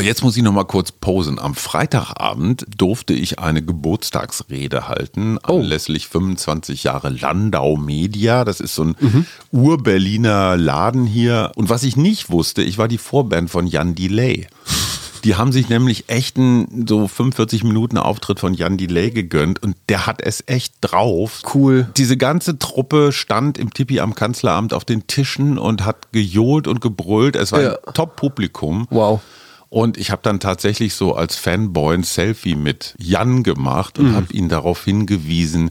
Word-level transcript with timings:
Jetzt 0.00 0.22
muss 0.22 0.36
ich 0.36 0.42
noch 0.42 0.52
mal 0.52 0.64
kurz 0.64 0.92
posen. 0.92 1.38
Am 1.38 1.54
Freitagabend 1.54 2.66
durfte 2.76 3.12
ich 3.12 3.38
eine 3.38 3.62
Geburtstagsrede 3.62 4.88
halten, 4.88 5.38
Oh. 5.46 5.58
anlässlich 5.58 6.08
25 6.08 6.84
Jahre 6.84 7.10
Landau 7.10 7.76
Media. 7.76 8.44
Das 8.44 8.60
ist 8.60 8.74
so 8.74 8.84
ein 8.84 9.26
Ur-Berliner 9.52 10.56
Laden 10.56 11.06
hier. 11.06 11.52
Und 11.56 11.68
was 11.68 11.82
ich 11.82 11.96
nicht 11.96 12.30
wusste, 12.30 12.62
ich 12.62 12.78
war 12.78 12.88
die 12.88 12.98
Vorband 12.98 13.50
von 13.50 13.66
Jan 13.66 13.94
Delay. 13.94 14.46
Die 15.24 15.34
haben 15.34 15.52
sich 15.52 15.68
nämlich 15.68 16.04
echt 16.08 16.38
einen 16.38 16.86
so 16.88 17.06
45 17.06 17.62
Minuten 17.62 17.98
Auftritt 17.98 18.40
von 18.40 18.54
Jan 18.54 18.78
Delay 18.78 19.10
gegönnt 19.10 19.62
und 19.62 19.76
der 19.90 20.06
hat 20.06 20.22
es 20.22 20.42
echt 20.46 20.72
drauf. 20.80 21.42
Cool. 21.54 21.90
Diese 21.98 22.16
ganze 22.16 22.58
Truppe 22.58 23.12
stand 23.12 23.58
im 23.58 23.74
Tipi 23.74 24.00
am 24.00 24.14
Kanzleramt 24.14 24.72
auf 24.72 24.86
den 24.86 25.06
Tischen 25.06 25.58
und 25.58 25.84
hat 25.84 26.10
gejohlt 26.12 26.66
und 26.66 26.80
gebrüllt. 26.80 27.36
Es 27.36 27.52
war 27.52 27.60
Ja. 27.62 27.70
ein 27.86 27.92
Top-Publikum. 27.92 28.86
Wow. 28.88 29.20
Und 29.70 29.96
ich 29.96 30.10
habe 30.10 30.20
dann 30.22 30.40
tatsächlich 30.40 30.94
so 30.94 31.14
als 31.14 31.36
Fanboy 31.36 31.94
ein 31.94 32.02
Selfie 32.02 32.56
mit 32.56 32.94
Jan 32.98 33.42
gemacht 33.44 33.98
Mhm. 33.98 34.04
und 34.04 34.14
habe 34.16 34.32
ihn 34.32 34.48
darauf 34.48 34.84
hingewiesen, 34.84 35.70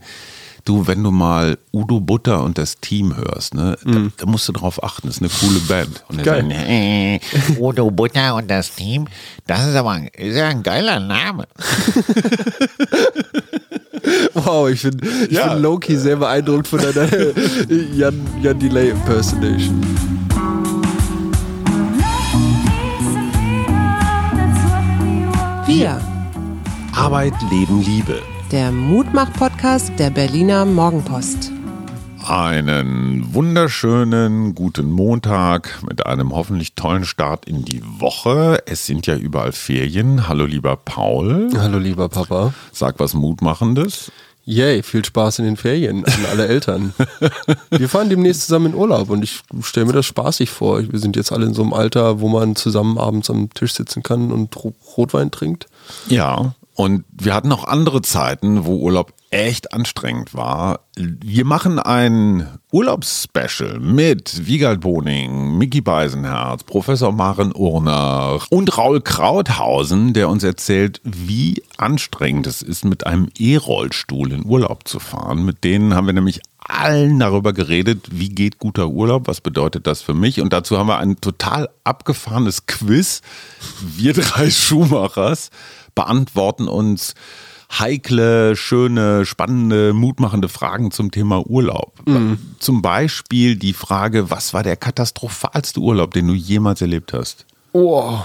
du, 0.65 0.87
wenn 0.87 1.03
du 1.03 1.11
mal 1.11 1.57
Udo 1.73 1.99
Butter 1.99 2.43
und 2.43 2.57
das 2.57 2.77
Team 2.79 3.15
hörst, 3.17 3.53
ne, 3.55 3.77
da, 3.83 3.99
da 4.17 4.25
musst 4.25 4.47
du 4.47 4.53
drauf 4.53 4.81
achten, 4.83 5.07
das 5.07 5.17
ist 5.17 5.21
eine 5.21 5.29
coole 5.29 5.59
Band. 5.61 6.03
Und 6.07 6.19
er 6.19 6.25
sagt, 6.25 6.51
Äh, 6.53 7.19
Udo 7.59 7.91
Butter 7.91 8.35
und 8.35 8.49
das 8.49 8.73
Team, 8.75 9.05
das 9.47 9.67
ist 9.67 9.75
aber 9.75 9.91
ein, 9.91 10.07
ist 10.07 10.35
ja 10.37 10.47
ein 10.47 10.63
geiler 10.63 10.99
Name. 10.99 11.45
Wow, 14.33 14.69
ich 14.69 14.81
bin, 14.83 14.99
ich 15.29 15.31
Ja. 15.37 15.53
bin 15.53 15.61
Loki 15.61 15.95
sehr 15.97 16.15
beeindruckt 16.15 16.67
von 16.67 16.79
deiner 16.79 17.07
Jan, 17.93 18.15
Jan 18.41 18.57
Delay 18.59 18.89
Impersonation. 18.91 19.81
Arbeit, 26.99 27.33
Leben, 27.49 27.81
Liebe. 27.81 28.21
der 28.51 28.71
Mutmach-Podcast 28.71 29.93
der 29.97 30.09
Berliner 30.09 30.65
Morgenpost. 30.65 31.51
Einen 32.27 33.33
wunderschönen 33.33 34.53
guten 34.53 34.91
Montag 34.91 35.79
mit 35.87 36.05
einem 36.05 36.35
hoffentlich 36.35 36.73
tollen 36.75 37.05
Start 37.05 37.45
in 37.45 37.63
die 37.63 37.81
Woche. 37.99 38.61
Es 38.65 38.85
sind 38.85 39.07
ja 39.07 39.15
überall 39.15 39.51
Ferien. 39.53 40.27
Hallo 40.27 40.45
lieber 40.45 40.75
Paul, 40.75 41.49
Hallo 41.57 41.77
lieber 41.79 42.09
Papa. 42.09 42.53
sag 42.71 42.99
was 42.99 43.13
Mutmachendes. 43.13 44.11
Yay, 44.45 44.81
viel 44.81 45.05
Spaß 45.05 45.39
in 45.39 45.45
den 45.45 45.57
Ferien 45.57 46.03
an 46.05 46.25
alle 46.31 46.47
Eltern. 46.47 46.93
Wir 47.69 47.87
fahren 47.87 48.09
demnächst 48.09 48.41
zusammen 48.47 48.67
in 48.67 48.75
Urlaub 48.75 49.11
und 49.11 49.21
ich 49.23 49.41
stelle 49.61 49.85
mir 49.85 49.93
das 49.93 50.07
spaßig 50.07 50.49
vor. 50.49 50.81
Wir 50.91 50.97
sind 50.99 51.15
jetzt 51.15 51.31
alle 51.31 51.45
in 51.45 51.53
so 51.53 51.61
einem 51.61 51.73
Alter, 51.73 52.19
wo 52.19 52.29
man 52.29 52.55
zusammen 52.55 52.97
abends 52.97 53.29
am 53.29 53.51
Tisch 53.53 53.73
sitzen 53.73 54.01
kann 54.01 54.31
und 54.31 54.55
Ro- 54.57 54.73
Rotwein 54.97 55.29
trinkt. 55.29 55.67
Ja, 56.07 56.55
und 56.79 57.03
wir 57.11 57.33
hatten 57.33 57.51
auch 57.51 57.65
andere 57.65 58.01
Zeiten, 58.01 58.63
wo 58.63 58.77
Urlaub 58.77 59.11
echt 59.31 59.73
anstrengend 59.73 60.33
war. 60.33 60.85
Wir 60.95 61.43
machen 61.43 61.77
ein 61.77 62.47
Urlaubsspecial 62.71 63.81
mit 63.81 64.47
Wiegald 64.47 64.79
Boning, 64.79 65.57
Mickey 65.57 65.81
Beisenherz, 65.81 66.63
Professor 66.63 67.11
Maren 67.11 67.53
Urner 67.53 68.39
und 68.49 68.77
Raul 68.77 69.01
Krauthausen, 69.01 70.13
der 70.13 70.29
uns 70.29 70.45
erzählt, 70.45 71.01
wie 71.03 71.61
anstrengend 71.75 72.47
es 72.47 72.61
ist, 72.61 72.85
mit 72.85 73.05
einem 73.05 73.27
E-Rollstuhl 73.37 74.31
in 74.31 74.45
Urlaub 74.45 74.87
zu 74.87 75.01
fahren. 75.01 75.43
Mit 75.43 75.65
denen 75.65 75.95
haben 75.95 76.07
wir 76.07 76.13
nämlich 76.13 76.39
allen 76.59 77.19
darüber 77.19 77.51
geredet, 77.51 78.07
wie 78.11 78.29
geht 78.29 78.57
guter 78.57 78.87
Urlaub, 78.87 79.27
was 79.27 79.41
bedeutet 79.41 79.85
das 79.85 80.01
für 80.01 80.13
mich. 80.13 80.39
Und 80.39 80.53
dazu 80.53 80.77
haben 80.77 80.87
wir 80.87 80.99
ein 80.99 81.19
total 81.19 81.67
abgefahrenes 81.83 82.67
Quiz. 82.67 83.21
Wir 83.81 84.13
drei 84.13 84.49
Schuhmachers 84.49 85.49
beantworten 85.99 86.69
uns 86.69 87.13
heikle, 87.77 88.55
schöne, 88.55 89.25
spannende, 89.25 89.91
mutmachende 89.91 90.47
Fragen 90.47 90.91
zum 90.91 91.11
Thema 91.11 91.45
Urlaub. 91.45 91.99
Zum 92.59 92.81
Beispiel 92.81 93.57
die 93.57 93.73
Frage, 93.73 94.31
was 94.31 94.53
war 94.53 94.63
der 94.63 94.77
katastrophalste 94.77 95.81
Urlaub, 95.81 96.13
den 96.13 96.27
du 96.27 96.33
jemals 96.33 96.79
erlebt 96.81 97.11
hast? 97.11 97.45
Oh, 97.73 98.17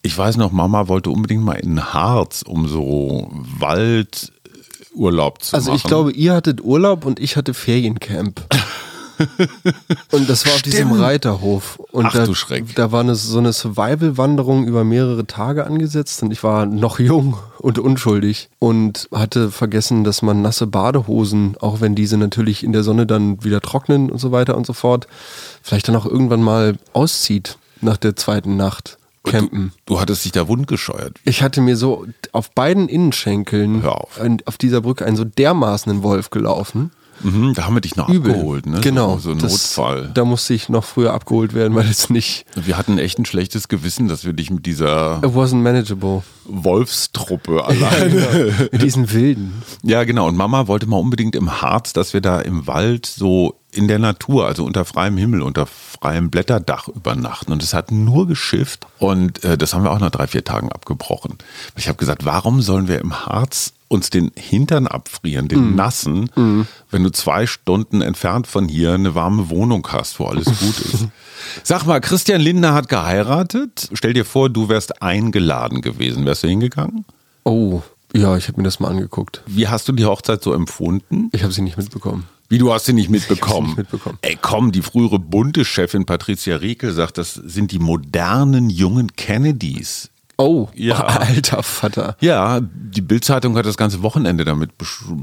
Ich 0.00 0.16
weiß 0.16 0.38
noch, 0.38 0.52
Mama 0.52 0.88
wollte 0.88 1.10
unbedingt 1.10 1.44
mal 1.44 1.52
in 1.52 1.92
Harz, 1.92 2.40
um 2.40 2.66
so 2.66 3.30
Waldurlaub 3.58 5.42
zu 5.42 5.56
also 5.56 5.70
machen. 5.70 5.76
ich 5.76 5.82
glaube, 5.84 6.12
ihr 6.12 6.32
hattet 6.32 6.62
Urlaub 6.64 7.04
und 7.04 7.20
ich 7.20 7.36
hatte 7.36 7.52
Feriencamp. 7.52 8.40
Und 10.10 10.28
das 10.28 10.46
war 10.46 10.54
auf 10.54 10.62
diesem 10.62 10.88
Stimmt. 10.88 11.00
Reiterhof. 11.00 11.78
Und 11.92 12.06
Ach 12.06 12.12
da, 12.12 12.24
du 12.26 12.34
Schreck. 12.34 12.74
da 12.74 12.92
war 12.92 13.00
eine, 13.00 13.14
so 13.14 13.38
eine 13.38 13.52
Survival-Wanderung 13.52 14.64
über 14.66 14.84
mehrere 14.84 15.26
Tage 15.26 15.66
angesetzt 15.66 16.22
und 16.22 16.30
ich 16.32 16.42
war 16.42 16.66
noch 16.66 16.98
jung 16.98 17.36
und 17.58 17.78
unschuldig 17.78 18.48
und 18.58 19.08
hatte 19.12 19.50
vergessen, 19.50 20.04
dass 20.04 20.22
man 20.22 20.42
nasse 20.42 20.66
Badehosen, 20.66 21.56
auch 21.60 21.80
wenn 21.80 21.94
diese 21.94 22.16
natürlich 22.16 22.64
in 22.64 22.72
der 22.72 22.82
Sonne 22.82 23.06
dann 23.06 23.42
wieder 23.44 23.60
trocknen 23.60 24.10
und 24.10 24.18
so 24.18 24.32
weiter 24.32 24.56
und 24.56 24.66
so 24.66 24.72
fort, 24.72 25.06
vielleicht 25.62 25.88
dann 25.88 25.96
auch 25.96 26.06
irgendwann 26.06 26.42
mal 26.42 26.76
auszieht 26.92 27.58
nach 27.80 27.96
der 27.96 28.16
zweiten 28.16 28.56
Nacht 28.56 28.98
campen. 29.24 29.72
Du 29.86 30.00
hattest 30.00 30.24
dich 30.24 30.32
da 30.32 30.48
wundgescheuert. 30.48 31.16
Ich 31.24 31.42
hatte 31.42 31.60
mir 31.60 31.76
so 31.76 32.06
auf 32.32 32.50
beiden 32.50 32.88
Innenschenkeln 32.88 33.84
auf. 33.84 34.20
auf 34.44 34.58
dieser 34.58 34.80
Brücke 34.82 35.04
einen 35.04 35.16
so 35.16 35.24
dermaßen 35.24 36.02
Wolf 36.02 36.30
gelaufen. 36.30 36.90
Mhm, 37.22 37.54
da 37.54 37.64
haben 37.66 37.74
wir 37.74 37.80
dich 37.80 37.96
noch 37.96 38.08
Übel. 38.08 38.32
abgeholt, 38.32 38.66
ne? 38.66 38.80
Genau. 38.80 39.14
So, 39.14 39.20
so 39.20 39.30
ein 39.32 39.38
das- 39.38 39.52
Notfall. 39.52 40.10
Da 40.14 40.24
musste 40.24 40.54
ich 40.54 40.68
noch 40.68 40.84
früher 40.84 41.12
abgeholt 41.14 41.54
werden, 41.54 41.74
weil 41.74 41.86
es 41.88 42.10
nicht. 42.10 42.44
Wir 42.54 42.76
hatten 42.76 42.98
echt 42.98 43.18
ein 43.18 43.24
schlechtes 43.24 43.68
Gewissen, 43.68 44.08
dass 44.08 44.24
wir 44.24 44.32
dich 44.32 44.50
mit 44.50 44.66
dieser 44.66 45.18
It 45.22 45.30
wasn't 45.34 45.62
manageable. 45.62 46.22
Wolfstruppe 46.46 47.64
alleine. 47.66 48.10
genau. 48.10 48.68
Mit 48.72 48.82
diesen 48.82 49.12
Wilden. 49.12 49.62
Ja, 49.82 50.04
genau. 50.04 50.26
Und 50.28 50.36
Mama 50.36 50.66
wollte 50.66 50.86
mal 50.86 50.96
unbedingt 50.98 51.36
im 51.36 51.62
Harz, 51.62 51.92
dass 51.92 52.12
wir 52.14 52.20
da 52.20 52.40
im 52.40 52.66
Wald 52.66 53.06
so 53.06 53.54
in 53.74 53.88
der 53.88 53.98
Natur, 53.98 54.46
also 54.46 54.64
unter 54.64 54.84
freiem 54.84 55.16
Himmel, 55.16 55.42
unter 55.42 55.66
freiem 55.66 56.30
Blätterdach 56.30 56.88
übernachten. 56.88 57.52
Und 57.52 57.62
es 57.62 57.74
hat 57.74 57.90
nur 57.90 58.26
geschifft. 58.26 58.86
Und 58.98 59.42
äh, 59.44 59.58
das 59.58 59.74
haben 59.74 59.84
wir 59.84 59.90
auch 59.90 60.00
nach 60.00 60.10
drei, 60.10 60.26
vier 60.26 60.44
Tagen 60.44 60.70
abgebrochen. 60.70 61.38
Ich 61.76 61.88
habe 61.88 61.98
gesagt, 61.98 62.24
warum 62.24 62.62
sollen 62.62 62.88
wir 62.88 63.00
im 63.00 63.26
Harz 63.26 63.72
uns 63.88 64.10
den 64.10 64.32
Hintern 64.34 64.86
abfrieren, 64.86 65.46
den 65.46 65.76
nassen, 65.76 66.28
wenn 66.90 67.04
du 67.04 67.10
zwei 67.10 67.46
Stunden 67.46 68.00
entfernt 68.00 68.46
von 68.46 68.68
hier 68.68 68.92
eine 68.92 69.14
warme 69.14 69.50
Wohnung 69.50 69.86
hast, 69.88 70.18
wo 70.18 70.24
alles 70.24 70.46
gut 70.46 70.80
ist. 70.80 71.06
Sag 71.62 71.86
mal, 71.86 72.00
Christian 72.00 72.40
Lindner 72.40 72.74
hat 72.74 72.88
geheiratet. 72.88 73.90
Stell 73.92 74.12
dir 74.12 74.24
vor, 74.24 74.50
du 74.50 74.68
wärst 74.68 75.00
eingeladen 75.00 75.80
gewesen. 75.80 76.26
Wärst 76.26 76.42
du 76.42 76.48
hingegangen? 76.48 77.04
Oh, 77.44 77.82
ja, 78.16 78.36
ich 78.36 78.48
habe 78.48 78.58
mir 78.58 78.64
das 78.64 78.80
mal 78.80 78.88
angeguckt. 78.88 79.42
Wie 79.46 79.68
hast 79.68 79.88
du 79.88 79.92
die 79.92 80.04
Hochzeit 80.04 80.42
so 80.42 80.52
empfunden? 80.52 81.30
Ich 81.32 81.42
habe 81.42 81.52
sie 81.52 81.62
nicht 81.62 81.76
mitbekommen. 81.76 82.26
Wie, 82.48 82.58
du 82.58 82.72
hast 82.72 82.84
sie 82.86 82.92
nicht 82.92 83.10
mitbekommen? 83.10 83.68
nicht 83.68 83.78
mitbekommen. 83.78 84.18
Ey, 84.22 84.38
komm, 84.40 84.70
die 84.72 84.82
frühere 84.82 85.18
Bundeschefin 85.18 86.04
Patricia 86.06 86.56
Riekel 86.56 86.92
sagt, 86.92 87.18
das 87.18 87.34
sind 87.34 87.72
die 87.72 87.78
modernen 87.78 88.70
jungen 88.70 89.12
Kennedys. 89.16 90.10
Oh, 90.36 90.68
Ja. 90.74 90.96
alter 91.06 91.62
Vater. 91.62 92.16
Ja, 92.20 92.60
die 92.60 93.00
Bildzeitung 93.00 93.56
hat 93.56 93.66
das 93.66 93.76
ganze 93.76 94.02
Wochenende 94.02 94.44
damit 94.44 94.70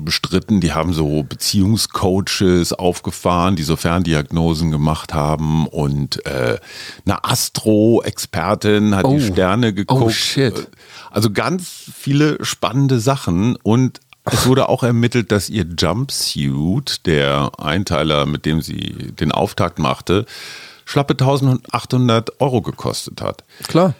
bestritten. 0.05 0.61
Die 0.61 0.71
haben 0.71 0.93
so 0.93 1.23
Beziehungscoaches 1.23 2.71
aufgefahren, 2.71 3.57
die 3.57 3.63
so 3.63 3.75
Ferndiagnosen 3.75 4.71
gemacht 4.71 5.13
haben 5.13 5.67
und 5.67 6.25
äh, 6.25 6.57
eine 7.05 7.23
Astro-Expertin 7.25 8.95
hat 8.95 9.05
Oh. 9.05 9.17
die 9.17 9.21
Sterne 9.25 9.73
geguckt. 9.73 10.01
Oh, 10.01 10.09
shit. 10.09 10.67
Also 11.09 11.29
ganz 11.31 11.91
viele 11.93 12.43
spannende 12.45 12.99
Sachen 12.99 13.57
und 13.63 13.99
es 14.25 14.45
wurde 14.45 14.69
auch 14.69 14.83
ermittelt, 14.83 15.31
dass 15.31 15.49
ihr 15.49 15.65
Jumpsuit, 15.65 17.05
der 17.05 17.51
Einteiler, 17.57 18.25
mit 18.25 18.45
dem 18.45 18.61
sie 18.61 19.11
den 19.19 19.31
Auftakt 19.31 19.79
machte, 19.79 20.25
schlappe 20.85 21.13
1800 21.13 22.39
Euro 22.41 22.61
gekostet 22.61 23.21
hat. 23.21 23.43
Klar. 23.67 23.95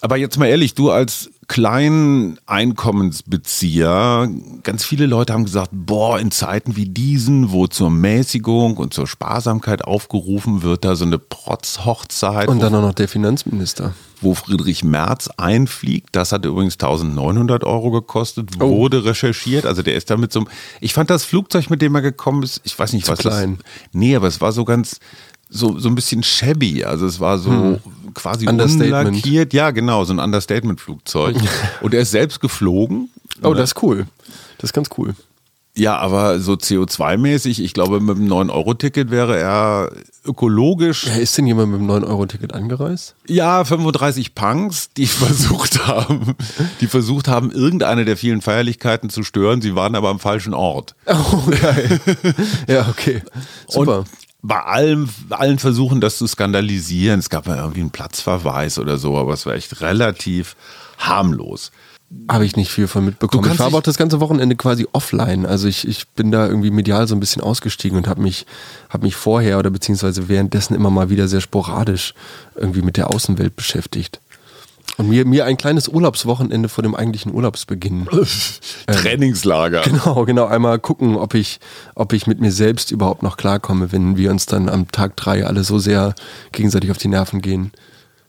Aber 0.00 0.16
jetzt 0.16 0.38
mal 0.38 0.46
ehrlich, 0.46 0.74
du 0.74 0.90
als 0.90 1.30
kleinen 1.48 2.38
Einkommensbezieher, 2.46 4.28
ganz 4.62 4.84
viele 4.84 5.06
Leute 5.06 5.32
haben 5.32 5.44
gesagt, 5.44 5.70
boah, 5.72 6.18
in 6.18 6.30
Zeiten 6.30 6.76
wie 6.76 6.86
diesen, 6.86 7.52
wo 7.52 7.66
zur 7.66 7.90
Mäßigung 7.90 8.76
und 8.76 8.94
zur 8.94 9.06
Sparsamkeit 9.06 9.84
aufgerufen 9.84 10.62
wird, 10.62 10.84
da 10.84 10.96
so 10.96 11.04
eine 11.04 11.18
Protzhochzeit, 11.18 12.48
Und 12.48 12.60
dann 12.60 12.74
auch 12.74 12.82
noch 12.82 12.94
der 12.94 13.08
Finanzminister. 13.08 13.94
wo 14.20 14.34
Friedrich 14.34 14.84
Merz 14.84 15.28
einfliegt, 15.36 16.10
das 16.12 16.32
hat 16.32 16.44
übrigens 16.46 16.74
1900 16.74 17.64
Euro 17.64 17.90
gekostet, 17.90 18.50
Oh. 18.60 18.70
wurde 18.76 19.04
recherchiert, 19.04 19.66
also 19.66 19.82
der 19.82 19.94
ist 19.96 20.08
damit 20.10 20.32
so, 20.32 20.44
ich 20.80 20.94
fand 20.94 21.10
das 21.10 21.24
Flugzeug, 21.24 21.68
mit 21.70 21.82
dem 21.82 21.94
er 21.94 22.02
gekommen 22.02 22.42
ist, 22.42 22.60
ich 22.64 22.78
weiß 22.78 22.92
nicht, 22.94 23.06
Zu 23.06 23.12
was 23.12 23.18
klein. 23.18 23.58
das, 23.58 23.66
nee, 23.92 24.16
aber 24.16 24.28
es 24.28 24.40
war 24.40 24.52
so 24.52 24.64
ganz, 24.64 24.98
so, 25.48 25.78
so 25.78 25.88
ein 25.88 25.94
bisschen 25.94 26.22
shabby, 26.22 26.84
also 26.84 27.06
es 27.06 27.20
war 27.20 27.38
so 27.38 27.80
quasi 28.14 28.46
Hm. 28.46 28.52
Understatement. 28.52 29.08
unlackiert, 29.08 29.52
ja 29.52 29.70
genau, 29.70 30.04
so 30.04 30.12
ein 30.12 30.18
Understatement-Flugzeug. 30.18 31.36
Und 31.80 31.94
er 31.94 32.00
ist 32.00 32.10
selbst 32.10 32.40
geflogen. 32.40 33.10
Oh, 33.42 33.54
das 33.54 33.70
ist 33.70 33.82
cool. 33.82 34.06
Das 34.58 34.70
ist 34.70 34.74
ganz 34.74 34.88
cool. 34.98 35.14
Ja, 35.76 35.96
aber 35.98 36.38
so 36.38 36.52
CO2-mäßig, 36.52 37.60
ich 37.60 37.74
glaube, 37.74 37.98
mit 37.98 38.16
dem 38.16 38.28
9-Euro-Ticket 38.28 39.10
wäre 39.10 39.36
er 39.36 39.90
ökologisch. 40.24 41.04
Ja, 41.08 41.14
ist 41.16 41.36
denn 41.36 41.48
jemand 41.48 41.72
mit 41.72 41.80
dem 41.80 41.90
9-Euro-Ticket 41.90 42.54
angereist? 42.54 43.16
Ja, 43.26 43.64
35 43.64 44.36
Punks, 44.36 44.90
die 44.96 45.06
versucht 45.08 45.84
haben, 45.88 46.36
die 46.80 46.86
versucht 46.86 47.26
haben, 47.26 47.50
irgendeine 47.50 48.04
der 48.04 48.16
vielen 48.16 48.40
Feierlichkeiten 48.40 49.10
zu 49.10 49.24
stören. 49.24 49.60
Sie 49.62 49.74
waren 49.74 49.96
aber 49.96 50.10
am 50.10 50.20
falschen 50.20 50.54
Ort. 50.54 50.94
Oh, 51.06 51.42
geil. 51.60 52.00
ja, 52.68 52.86
okay. 52.88 53.22
Super. 53.66 53.98
Und 53.98 54.06
bei 54.46 54.62
allem, 54.62 55.08
allen 55.30 55.58
Versuchen, 55.58 56.02
das 56.02 56.18
zu 56.18 56.26
skandalisieren, 56.26 57.18
es 57.18 57.30
gab 57.30 57.46
ja 57.46 57.56
irgendwie 57.56 57.80
einen 57.80 57.90
Platzverweis 57.90 58.78
oder 58.78 58.98
so, 58.98 59.16
aber 59.16 59.32
es 59.32 59.46
war 59.46 59.54
echt 59.54 59.80
relativ 59.80 60.54
harmlos. 60.98 61.72
Habe 62.28 62.44
ich 62.44 62.54
nicht 62.54 62.70
viel 62.70 62.86
von 62.86 63.06
mitbekommen. 63.06 63.50
Ich 63.50 63.58
war 63.58 63.66
aber 63.66 63.78
auch 63.78 63.82
das 63.82 63.96
ganze 63.96 64.20
Wochenende 64.20 64.54
quasi 64.54 64.86
offline. 64.92 65.46
Also 65.46 65.66
ich, 65.66 65.88
ich 65.88 66.06
bin 66.08 66.30
da 66.30 66.46
irgendwie 66.46 66.70
medial 66.70 67.08
so 67.08 67.16
ein 67.16 67.20
bisschen 67.20 67.42
ausgestiegen 67.42 67.96
und 67.96 68.06
habe 68.06 68.20
mich, 68.20 68.44
hab 68.90 69.02
mich 69.02 69.16
vorher 69.16 69.58
oder 69.58 69.70
beziehungsweise 69.70 70.28
währenddessen 70.28 70.74
immer 70.74 70.90
mal 70.90 71.08
wieder 71.08 71.26
sehr 71.26 71.40
sporadisch 71.40 72.12
irgendwie 72.54 72.82
mit 72.82 72.98
der 72.98 73.10
Außenwelt 73.10 73.56
beschäftigt. 73.56 74.20
Und 74.96 75.08
mir, 75.08 75.24
mir 75.24 75.44
ein 75.44 75.56
kleines 75.56 75.88
Urlaubswochenende 75.88 76.68
vor 76.68 76.82
dem 76.82 76.94
eigentlichen 76.94 77.34
Urlaubsbeginn. 77.34 78.06
Trainingslager. 78.86 79.82
Genau, 79.82 80.24
genau. 80.24 80.46
Einmal 80.46 80.78
gucken, 80.78 81.16
ob 81.16 81.34
ich, 81.34 81.58
ob 81.94 82.12
ich 82.12 82.26
mit 82.26 82.40
mir 82.40 82.52
selbst 82.52 82.90
überhaupt 82.90 83.22
noch 83.22 83.36
klarkomme, 83.36 83.92
wenn 83.92 84.16
wir 84.16 84.30
uns 84.30 84.46
dann 84.46 84.68
am 84.68 84.88
Tag 84.90 85.16
drei 85.16 85.44
alle 85.44 85.64
so 85.64 85.78
sehr 85.78 86.14
gegenseitig 86.52 86.90
auf 86.90 86.98
die 86.98 87.08
Nerven 87.08 87.40
gehen. 87.40 87.72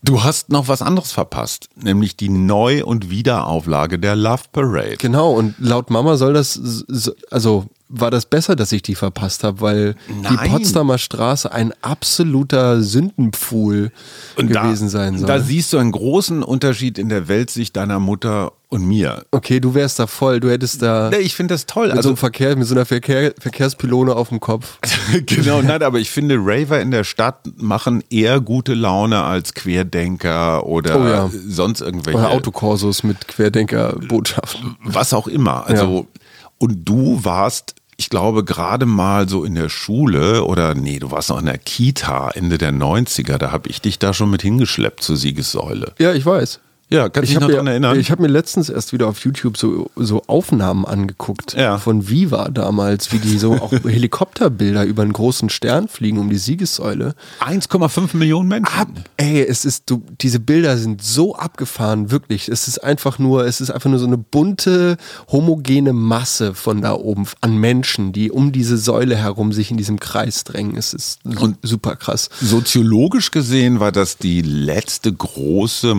Du 0.06 0.23
hast 0.23 0.50
noch 0.50 0.67
was 0.67 0.83
anderes 0.83 1.12
verpasst, 1.12 1.67
nämlich 1.75 2.15
die 2.15 2.29
Neu- 2.29 2.85
und 2.85 3.09
Wiederauflage 3.09 3.97
der 3.97 4.15
Love 4.15 4.44
Parade. 4.51 4.97
Genau, 4.97 5.31
und 5.31 5.56
laut 5.57 5.89
Mama 5.89 6.15
soll 6.15 6.33
das, 6.33 6.85
also 7.31 7.65
war 7.87 8.09
das 8.09 8.25
besser, 8.25 8.55
dass 8.55 8.71
ich 8.71 8.81
die 8.81 8.95
verpasst 8.95 9.43
habe, 9.43 9.61
weil 9.61 9.95
Nein. 10.21 10.37
die 10.43 10.49
Potsdamer 10.49 10.97
Straße 10.97 11.51
ein 11.51 11.71
absoluter 11.81 12.81
Sündenpfuhl 12.81 13.91
gewesen 14.37 14.89
sein 14.89 15.17
soll. 15.19 15.27
Da 15.27 15.39
siehst 15.39 15.71
du 15.71 15.77
einen 15.77 15.91
großen 15.91 16.41
Unterschied 16.43 16.97
in 16.97 17.09
der 17.09 17.27
Weltsicht 17.27 17.75
deiner 17.77 17.99
Mutter 17.99 18.53
und 18.69 18.85
mir. 18.87 19.23
okay, 19.31 19.59
du 19.59 19.73
wärst 19.75 19.99
da 19.99 20.07
voll, 20.07 20.39
du 20.39 20.49
hättest 20.49 20.81
da 20.81 21.09
Nee, 21.11 21.17
Ich 21.19 21.35
finde 21.35 21.53
das 21.53 21.65
toll. 21.67 21.85
mit 21.85 21.93
so 21.93 21.97
Also 21.97 22.09
einem 22.09 22.17
Verkehr, 22.17 22.55
mit 22.57 22.67
so 22.67 22.73
einer 22.75 22.85
Verkehr, 22.85 23.33
Verkehrspylone 23.39 24.15
auf 24.15 24.29
dem 24.29 24.39
Kopf. 24.39 24.79
genau, 25.27 25.61
nein, 25.61 25.83
aber 25.83 25.99
ich 25.99 26.09
finde, 26.09 26.35
Raver 26.39 26.81
in 26.81 26.89
der 26.91 27.03
Stadt 27.03 27.38
machen 27.57 28.03
eher 28.09 28.41
gute 28.41 28.73
Laune 28.73 29.21
als 29.23 29.53
Querdenker 29.53 30.65
oder 30.65 30.99
Oh 30.99 31.07
ja. 31.07 31.29
sonst 31.47 31.81
irgendwelche. 31.81 32.17
Oder 32.17 32.31
Autokorsos 32.31 33.03
mit 33.03 33.27
Querdenker-Botschaften. 33.27 34.75
was 34.83 35.13
auch 35.13 35.27
immer. 35.27 35.65
Also, 35.67 36.07
und 36.57 36.85
du 36.85 37.23
warst, 37.23 37.75
ich 37.97 38.09
glaube, 38.09 38.43
gerade 38.43 38.85
mal 38.85 39.27
so 39.29 39.43
in 39.43 39.55
der 39.55 39.69
Schule 39.69 40.43
oder 40.43 40.75
nee, 40.75 40.99
du 40.99 41.11
warst 41.11 41.29
noch 41.29 41.39
in 41.39 41.45
der 41.45 41.57
Kita 41.57 42.29
Ende 42.31 42.57
der 42.57 42.71
90er, 42.71 43.37
da 43.37 43.51
habe 43.51 43.69
ich 43.69 43.81
dich 43.81 43.99
da 43.99 44.13
schon 44.13 44.29
mit 44.29 44.41
hingeschleppt 44.41 45.01
zur 45.01 45.17
Siegessäule. 45.17 45.93
Ja, 45.99 46.13
ich 46.13 46.25
weiß. 46.25 46.59
Ja, 46.89 47.09
kannst 47.09 47.15
du 47.17 47.21
dich 47.21 47.29
Ich 47.31 47.35
noch 47.35 47.41
habe 47.43 47.53
dran 47.53 47.65
mir, 47.65 47.71
erinnern? 47.71 47.99
ich 47.99 48.11
hab 48.11 48.19
mir 48.19 48.27
letztens 48.27 48.69
erst 48.69 48.93
wieder 48.93 49.07
auf 49.07 49.23
YouTube 49.25 49.57
so, 49.57 49.89
so 49.95 50.21
Aufnahmen 50.27 50.85
angeguckt 50.85 51.53
Ja. 51.57 51.79
von 51.79 52.07
Viva 52.09 52.49
damals, 52.49 53.11
wie 53.11 53.17
die 53.17 53.39
so 53.39 53.53
auch 53.53 53.71
Helikopterbilder 53.83 54.83
über 54.85 55.01
einen 55.01 55.13
großen 55.13 55.49
Stern 55.49 55.87
fliegen 55.87 56.19
um 56.19 56.29
die 56.29 56.37
Siegessäule. 56.37 57.15
1,5 57.39 58.15
Millionen 58.15 58.49
Menschen. 58.49 58.77
Ab, 58.79 58.87
ey, 59.17 59.41
es 59.43 59.65
ist, 59.65 59.89
du, 59.89 60.03
diese 60.21 60.39
Bilder 60.39 60.77
sind 60.77 61.03
so 61.03 61.35
abgefahren, 61.35 62.11
wirklich. 62.11 62.49
Es 62.49 62.67
ist 62.67 62.83
einfach 62.83 63.17
nur, 63.17 63.45
es 63.47 63.61
ist 63.61 63.71
einfach 63.71 63.89
nur 63.89 63.97
so 63.99 64.05
eine 64.05 64.17
bunte, 64.17 64.97
homogene 65.31 65.91
Masse 65.93 66.53
von 66.53 66.81
da 66.81 66.93
oben 66.93 67.25
an 67.41 67.57
Menschen, 67.57 68.13
die 68.13 68.29
um 68.29 68.51
diese 68.51 68.77
Säule 68.77 69.15
herum 69.15 69.53
sich 69.53 69.71
in 69.71 69.77
diesem 69.77 69.99
Kreis 69.99 70.43
drängen. 70.43 70.77
Es 70.77 70.93
ist 70.93 71.19
Und- 71.25 71.57
super 71.63 71.95
krass. 71.95 72.29
Soziologisch 72.39 73.31
gesehen 73.31 73.79
war 73.79 73.91
das 73.91 74.17
die 74.17 74.41
letzte 74.43 75.11
große 75.11 75.95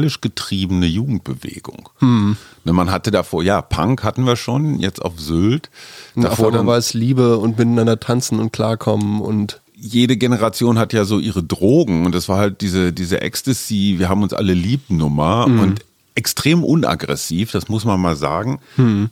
musikalisch 0.00 0.20
getriebene 0.20 0.86
Jugendbewegung. 0.86 1.88
Hm. 1.98 2.36
Ne, 2.64 2.72
Man 2.72 2.90
hatte 2.90 3.10
davor, 3.10 3.42
ja, 3.42 3.62
Punk 3.62 4.02
hatten 4.02 4.24
wir 4.24 4.36
schon, 4.36 4.80
jetzt 4.80 5.02
auf 5.02 5.18
Sylt. 5.20 5.70
Auf 6.16 6.22
Davor 6.22 6.46
einmal 6.46 6.58
dann 6.58 6.66
war 6.66 6.78
es 6.78 6.94
Liebe 6.94 7.38
und 7.38 7.58
miteinander 7.58 8.00
tanzen 8.00 8.38
und 8.40 8.52
klarkommen 8.52 9.20
und 9.20 9.60
jede 9.82 10.18
Generation 10.18 10.78
hat 10.78 10.92
ja 10.92 11.06
so 11.06 11.18
ihre 11.18 11.42
Drogen 11.42 12.04
und 12.04 12.14
das 12.14 12.28
war 12.28 12.36
halt 12.36 12.60
diese, 12.60 12.92
diese 12.92 13.22
Ecstasy, 13.22 13.94
wir 13.96 14.10
haben 14.10 14.22
uns 14.22 14.34
alle 14.34 14.52
lieb 14.52 14.90
Nummer 14.90 15.46
und 15.46 15.80
extrem 16.14 16.64
unaggressiv, 16.64 17.50
das 17.52 17.70
muss 17.70 17.86
man 17.86 17.98
mal 17.98 18.14
sagen. 18.14 18.60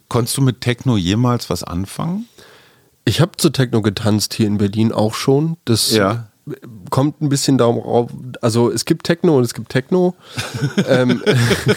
Konntest 0.09 0.37
du 0.37 0.43
mit 0.43 0.61
Techno 0.61 0.99
jemals 0.99 1.49
was 1.49 1.65
anfangen? 1.65 2.27
Ich 3.07 3.23
habe 3.23 3.33
zu 3.39 3.49
Techno 3.49 3.81
getanzt 3.81 4.35
hier 4.35 4.47
in 4.47 4.59
Berlin 4.59 4.93
auch 4.93 5.15
schon. 5.15 5.57
Das 5.65 5.91
Ja. 5.91 6.29
Kommt 6.91 7.21
ein 7.21 7.29
bisschen 7.29 7.59
darauf. 7.59 8.11
Also 8.41 8.71
es 8.71 8.85
gibt 8.85 9.05
Techno 9.07 9.37
und 9.39 9.45
es 9.45 9.55
gibt 9.55 9.69
Techno. 9.71 10.15
ähm, 10.89 11.23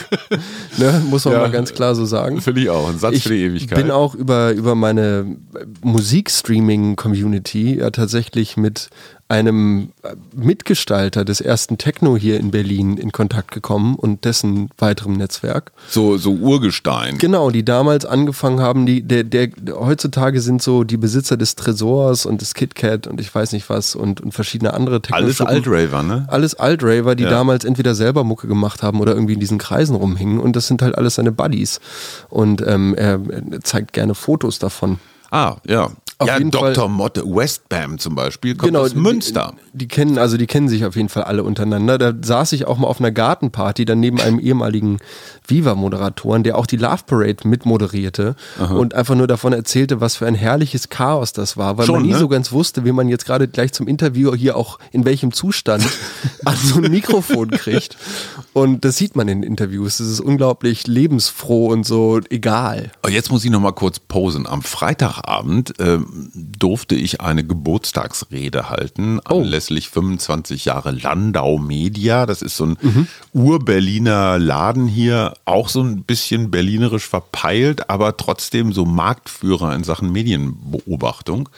ne, 0.77 1.01
muss 1.09 1.25
man 1.25 1.33
Ja. 1.35 1.39
mal 1.41 1.51
ganz 1.51 1.73
klar 1.73 1.95
so 1.95 2.05
sagen. 2.05 2.41
Finde 2.41 2.61
ich 2.61 2.69
auch, 2.69 2.89
ein 2.89 2.99
Satz 2.99 3.15
ich 3.15 3.23
für 3.23 3.29
die 3.29 3.43
Ewigkeit. 3.43 3.77
bin 3.77 3.91
auch 3.91 4.15
über, 4.15 4.51
über 4.51 4.75
meine 4.75 5.37
Musikstreaming-Community 5.83 7.79
ja 7.79 7.89
tatsächlich 7.91 8.57
mit 8.57 8.89
einem 9.31 9.93
Mitgestalter 10.35 11.23
des 11.23 11.39
ersten 11.39 11.77
Techno 11.77 12.17
hier 12.17 12.37
in 12.37 12.51
Berlin 12.51 12.97
in 12.97 13.13
Kontakt 13.13 13.51
gekommen 13.51 13.95
und 13.95 14.25
dessen 14.25 14.69
weiterem 14.77 15.13
Netzwerk. 15.13 15.71
so, 15.87 16.17
so 16.17 16.33
Urgestein. 16.33 17.17
Genau, 17.17 17.49
die 17.49 17.63
damals 17.63 18.05
angefangen 18.05 18.59
haben, 18.59 18.85
die, 18.85 19.01
der, 19.03 19.23
der, 19.23 19.49
heutzutage 19.69 20.41
sind 20.41 20.61
so 20.61 20.83
die 20.83 20.97
Besitzer 20.97 21.37
des 21.37 21.55
Tresors 21.55 22.25
und 22.25 22.41
des 22.41 22.53
KitKat 22.55 23.07
und 23.07 23.21
ich 23.21 23.33
weiß 23.33 23.53
nicht 23.53 23.69
was 23.69 23.95
und, 23.95 24.19
und 24.19 24.33
verschiedene 24.33 24.73
andere 24.73 25.01
Alles 25.11 25.37
Techno-Schuppen. 25.37 25.55
Altraver, 25.55 26.03
ne? 26.03 26.25
Alles 26.27 26.55
Altraver, 26.55 27.15
die 27.15 27.23
Ja. 27.23 27.29
damals 27.29 27.63
entweder 27.63 27.95
selber 27.95 28.25
Mucke 28.25 28.47
gemacht 28.47 28.83
haben 28.83 28.99
oder 28.99 29.13
irgendwie 29.13 29.35
in 29.35 29.39
diesen 29.39 29.57
Kreisen 29.59 29.95
rumhingen 29.95 30.39
und 30.41 30.57
das 30.57 30.67
sind 30.67 30.81
halt 30.81 30.97
alles 30.97 31.15
seine 31.15 31.31
Buddies. 31.31 31.79
Und 32.29 32.61
ähm, 32.67 32.95
er 32.95 33.21
zeigt 33.63 33.93
gerne 33.93 34.13
Fotos 34.13 34.59
davon. 34.59 34.99
Ah, 35.31 35.55
ja. 35.65 35.89
Auf 36.21 36.27
ja, 36.27 36.37
jeden 36.37 36.51
Dr. 36.51 36.73
Fall- 36.75 36.87
Motte, 36.89 37.23
Westbam 37.25 37.97
zum 37.97 38.13
Beispiel, 38.15 38.55
kommt 38.55 38.75
aus 38.75 38.91
die- 38.93 38.99
Münster. 38.99 39.53
Die, 39.73 39.79
die 39.79 39.87
kennen, 39.87 40.17
also 40.17 40.37
die 40.37 40.45
kennen 40.47 40.69
sich 40.69 40.85
auf 40.85 40.95
jeden 40.95 41.09
Fall 41.09 41.23
alle 41.23 41.43
untereinander. 41.43 41.97
Da 41.97 42.13
saß 42.21 42.51
ich 42.53 42.67
auch 42.67 42.77
mal 42.77 42.87
auf 42.87 42.99
einer 42.99 43.11
Gartenparty, 43.11 43.85
dann 43.85 43.99
neben 43.99 44.19
einem 44.21 44.39
ehemaligen 44.39 44.99
Viva-Moderatoren, 45.47 46.43
der 46.43 46.57
auch 46.57 46.65
die 46.65 46.77
Love 46.77 47.03
Parade 47.05 47.47
mitmoderierte 47.47 48.35
und 48.75 48.93
einfach 48.93 49.15
nur 49.15 49.27
davon 49.27 49.53
erzählte, 49.53 50.01
was 50.01 50.15
für 50.15 50.25
ein 50.27 50.35
herrliches 50.35 50.89
Chaos 50.89 51.33
das 51.33 51.57
war, 51.57 51.77
weil 51.77 51.85
Schon, 51.85 51.95
man 51.95 52.03
nie 52.05 52.13
ne? 52.13 52.19
so 52.19 52.27
ganz 52.27 52.51
wusste, 52.51 52.85
wie 52.85 52.91
man 52.91 53.09
jetzt 53.09 53.25
gerade 53.25 53.47
gleich 53.47 53.73
zum 53.73 53.87
Interview 53.87 54.33
hier 54.35 54.55
auch 54.57 54.79
in 54.91 55.05
welchem 55.05 55.31
Zustand 55.33 55.83
an 56.45 56.55
so 56.55 56.75
ein 56.81 56.91
Mikrofon 56.91 57.49
kriegt. 57.51 57.97
Und 58.53 58.85
das 58.85 58.97
sieht 58.97 59.15
man 59.15 59.27
in 59.27 59.43
Interviews. 59.43 59.99
Es 59.99 60.07
ist 60.09 60.19
unglaublich 60.19 60.87
lebensfroh 60.87 61.67
und 61.67 61.85
so 61.85 62.19
egal. 62.29 62.91
Oh, 63.05 63.09
Jetzt 63.09 63.31
muss 63.31 63.43
ich 63.43 63.51
noch 63.51 63.59
mal 63.59 63.71
kurz 63.73 63.99
posen. 63.99 64.47
Am 64.47 64.61
Freitagabend 64.61 65.73
ähm, 65.79 66.07
durfte 66.33 66.95
ich 66.95 67.21
eine 67.21 67.43
Geburtstagsrede 67.45 68.69
halten, 68.69 69.19
anlässlich 69.21 69.89
25 69.89 70.65
Jahre 70.65 70.91
Landau 70.91 71.57
Media. 71.57 72.25
Das 72.25 72.41
ist 72.41 72.57
so 72.57 72.65
ein 72.65 73.07
Ur-Berliner 73.33 74.37
Laden 74.39 74.87
hier, 74.87 75.33
auch 75.45 75.69
so 75.69 75.81
ein 75.81 76.03
bisschen 76.03 76.51
berlinerisch 76.51 77.07
verpeilt, 77.07 77.89
aber 77.89 78.17
trotzdem 78.17 78.73
so 78.73 78.85
Marktführer 78.85 79.73
in 79.75 79.83
Sachen 79.83 80.11
Medienbeobachtung. 80.11 81.49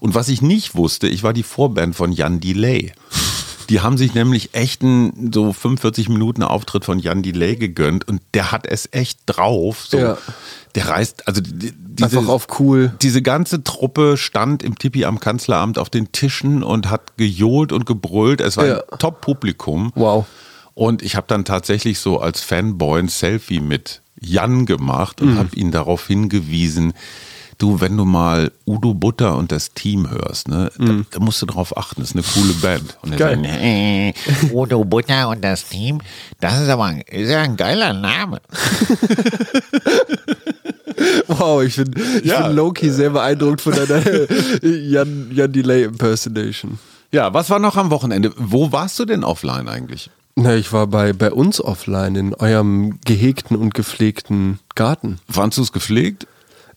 Und 0.00 0.14
was 0.14 0.28
ich 0.28 0.42
nicht 0.42 0.74
wusste, 0.74 1.08
ich 1.08 1.22
war 1.22 1.32
die 1.32 1.42
Vorband 1.42 1.96
von 1.96 2.12
Jan 2.12 2.40
Delay. 2.40 2.92
Die 3.68 3.80
haben 3.80 3.96
sich 3.96 4.14
nämlich 4.14 4.54
echten 4.54 5.30
so 5.32 5.52
45 5.52 6.08
Minuten 6.08 6.42
Auftritt 6.42 6.84
von 6.84 6.98
Jan 6.98 7.22
Delay 7.22 7.56
gegönnt 7.56 8.06
und 8.08 8.20
der 8.34 8.52
hat 8.52 8.66
es 8.66 8.88
echt 8.92 9.20
drauf. 9.26 9.86
So. 9.88 9.98
Ja. 9.98 10.18
Der 10.74 10.88
reist, 10.88 11.26
also 11.28 11.40
die, 11.40 11.72
diese, 11.76 12.18
Einfach 12.18 12.28
auf 12.32 12.46
cool. 12.60 12.92
diese 13.02 13.22
ganze 13.22 13.62
Truppe 13.62 14.16
stand 14.16 14.62
im 14.62 14.78
Tippi 14.78 15.04
am 15.04 15.20
Kanzleramt 15.20 15.78
auf 15.78 15.90
den 15.90 16.12
Tischen 16.12 16.62
und 16.62 16.88
hat 16.90 17.16
gejohlt 17.18 17.72
und 17.72 17.84
gebrüllt. 17.86 18.40
Es 18.40 18.56
war 18.56 18.66
Ja. 18.66 18.76
ein 18.90 18.98
Top-Publikum. 18.98 19.92
Wow. 19.94 20.26
Und 20.74 21.02
ich 21.02 21.16
habe 21.16 21.26
dann 21.28 21.44
tatsächlich 21.44 21.98
so 21.98 22.18
als 22.20 22.40
Fanboy 22.40 22.98
ein 23.00 23.08
Selfie 23.08 23.60
mit 23.60 24.00
Jan 24.18 24.64
gemacht 24.66 25.20
Mhm. 25.20 25.28
und 25.28 25.38
habe 25.38 25.56
ihn 25.56 25.70
darauf 25.70 26.06
hingewiesen, 26.06 26.94
du, 27.58 27.80
wenn 27.80 27.96
du 27.96 28.04
mal 28.04 28.50
Udo 28.66 28.94
Butter 28.94 29.36
und 29.36 29.52
das 29.52 29.72
Team 29.74 30.08
hörst, 30.10 30.48
ne, 30.48 30.70
da, 30.78 30.92
da 31.10 31.20
musst 31.20 31.40
du 31.42 31.46
drauf 31.46 31.76
achten, 31.76 32.00
das 32.00 32.10
ist 32.10 32.16
eine 32.16 32.24
coole 32.24 32.52
Band. 32.54 32.96
Und 33.02 33.10
Mhm. 33.12 33.16
Geil. 33.16 33.36
sagt, 33.42 33.62
Äh, 33.62 34.14
Udo 34.52 34.84
Butter 34.84 35.28
und 35.28 35.42
das 35.42 35.68
Team, 35.68 36.00
das 36.40 36.60
ist 36.60 36.68
aber 36.68 36.84
ein, 36.86 37.00
ist 37.02 37.30
ja 37.30 37.42
ein 37.42 37.56
geiler 37.56 37.92
Name. 37.92 38.40
Wow, 41.28 41.62
ich 41.62 41.76
bin, 41.76 41.94
ich 42.22 42.26
Ja. 42.30 42.46
bin 42.46 42.56
Loki 42.56 42.90
sehr 42.90 43.10
beeindruckt 43.10 43.60
von 43.60 43.72
deiner 43.72 44.02
Jan, 44.62 45.30
Jan 45.32 45.52
Delay 45.52 45.84
Impersonation. 45.84 46.78
Ja, 47.10 47.32
was 47.34 47.50
war 47.50 47.58
noch 47.58 47.76
am 47.76 47.90
Wochenende? 47.90 48.32
Wo 48.36 48.72
warst 48.72 48.98
du 48.98 49.04
denn 49.04 49.24
offline 49.24 49.68
eigentlich? 49.68 50.10
Na, 50.36 50.54
ich 50.54 50.72
war 50.72 50.86
bei, 50.86 51.12
bei 51.12 51.30
uns 51.32 51.60
offline 51.60 52.14
in 52.16 52.34
eurem 52.34 52.98
gehegten 53.04 53.56
und 53.56 53.74
gepflegten 53.74 54.60
Garten. 54.74 55.18
Fandst 55.28 55.58
du 55.58 55.62
es 55.62 55.72
gepflegt? 55.72 56.26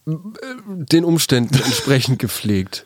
Den 0.05 1.03
Umständen 1.05 1.55
entsprechend 1.55 2.19
gepflegt. 2.19 2.85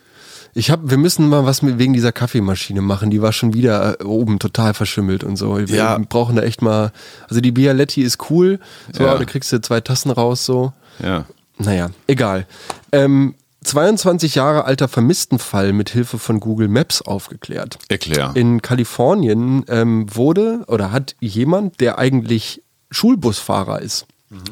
Ich 0.56 0.72
hab, 0.72 0.90
wir 0.90 0.98
müssen 0.98 1.30
mal 1.30 1.46
was 1.46 1.62
mit, 1.62 1.78
wegen 1.78 1.94
dieser 1.94 2.12
Kaffeemaschine 2.12 2.82
machen. 2.82 3.12
Die 3.12 3.22
war 3.22 3.34
schon 3.34 3.54
wieder 3.54 4.00
äh, 4.02 4.04
oben 4.04 4.40
total 4.40 4.74
verschimmelt 4.74 5.24
und 5.24 5.36
so. 5.36 5.58
Wir 5.58 5.68
Ja. 5.68 5.98
brauchen 5.98 6.36
da 6.36 6.42
echt 6.42 6.62
mal. 6.62 6.92
Also 7.28 7.40
die 7.40 7.52
Bialetti 7.52 8.02
ist 8.02 8.30
cool. 8.32 8.60
So, 8.92 9.04
Ja. 9.04 9.16
da 9.18 9.26
kriegst 9.26 9.52
du 9.52 9.62
zwei 9.62 9.80
Tassen 9.82 10.10
raus 10.12 10.46
so. 10.46 10.74
Ja. 11.04 11.26
Naja, 11.60 11.92
egal. 12.08 12.48
Ähm, 12.92 13.36
22 13.64 14.36
Jahre 14.36 14.64
alter 14.66 14.88
Vermisstenfall 14.88 15.74
mit 15.74 15.90
Hilfe 15.90 16.18
von 16.18 16.40
Google 16.40 16.70
Maps 16.70 17.02
aufgeklärt. 17.02 17.78
Erklär. 17.90 18.32
In 18.34 18.62
Kalifornien 18.62 19.66
ähm, 19.68 20.08
wurde 20.16 20.64
oder 20.68 20.92
hat 20.92 21.16
jemand, 21.20 21.80
der 21.82 22.00
eigentlich 22.00 22.64
Schulbusfahrer 22.90 23.82
ist. 23.82 24.08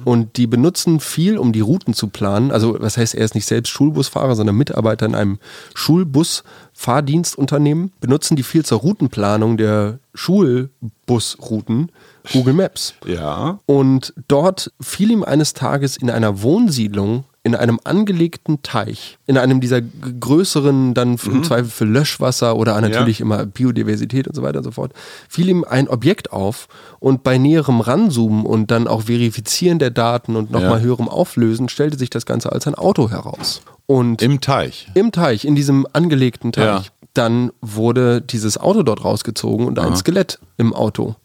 Und 0.05 0.38
die 0.38 0.48
benutzen 0.48 1.00
viel, 1.00 1.38
um 1.38 1.53
die 1.53 1.60
Routen 1.60 1.93
zu 1.93 2.07
planen. 2.07 2.50
Also, 2.51 2.77
was 2.79 2.98
heißt, 2.98 3.13
er 3.13 3.24
ist 3.24 3.36
nicht 3.36 3.46
selbst 3.46 3.69
Schulbusfahrer, 3.69 4.36
sondern 4.36 4.55
Mitarbeiter 4.55 5.05
in 5.05 5.13
einem 5.13 5.38
Schulbus-Fahrdienstunternehmen. 5.75 7.91
Benutzen 8.00 8.36
die 8.36 8.41
viel 8.43 8.65
zur 8.65 8.79
Routenplanung 8.79 9.57
der 9.57 10.00
Schulbusrouten 10.15 11.91
Google 12.34 12.53
Maps. 12.53 12.96
Ja. 13.05 13.60
Und 13.67 14.15
dort 14.27 14.72
fiel 14.81 15.12
ihm 15.12 15.24
eines 15.24 15.53
Tages 15.53 15.98
in 15.98 16.10
einer 16.10 16.41
Wohnsiedlung 16.41 17.25
in 17.48 17.56
einem 17.56 17.80
angelegten 17.84 18.62
Teich, 18.62 19.18
in 19.25 19.38
einem 19.38 19.60
dieser 19.62 19.82
größeren, 19.82 20.94
dann 20.94 21.16
f- 21.16 21.27
im 21.27 21.44
Zweifel 21.44 21.70
für 21.72 21.86
Löschwasser 21.86 22.56
oder 22.56 22.80
natürlich 22.80 23.22
immer 23.22 23.46
Biodiversität 23.46 24.27
und 24.27 24.36
so 24.36 24.42
weiter 24.44 24.60
und 24.60 24.63
so 24.66 24.72
fort, 24.72 24.94
fiel 25.30 25.50
ihm 25.50 25.63
ein 25.63 25.88
Objekt 25.88 26.32
auf 26.32 26.68
und 27.00 27.24
bei 27.24 27.38
näherem 27.38 27.80
Ranzoomen 27.82 28.46
und 28.46 28.70
dann 28.72 28.88
auch 28.88 29.04
Verifizieren 29.04 29.80
der 29.80 29.89
Daten 29.92 30.36
und 30.36 30.51
nochmal 30.51 30.80
Ja. 30.80 30.86
höherem 30.86 31.08
Auflösen 31.10 31.70
stellte 31.70 31.98
sich 31.98 32.10
das 32.10 32.25
Ganze 32.25 32.51
als 32.51 32.68
ein 32.68 32.75
Auto 32.75 33.10
heraus. 33.10 33.62
Und 33.86 34.22
Im 34.22 34.42
Teich. 34.42 34.89
im 34.96 35.12
Teich, 35.12 35.46
in 35.46 35.56
diesem 35.56 35.88
angelegten 35.94 36.51
Teich. 36.51 36.66
Ja. 36.66 36.84
Dann 37.13 37.51
wurde 37.62 38.22
dieses 38.22 38.58
Auto 38.60 38.84
dort 38.84 39.04
rausgezogen 39.04 39.66
und 39.66 39.80
ein 39.80 39.96
Skelett 39.96 40.39
im 40.58 40.74
Auto 40.74 41.16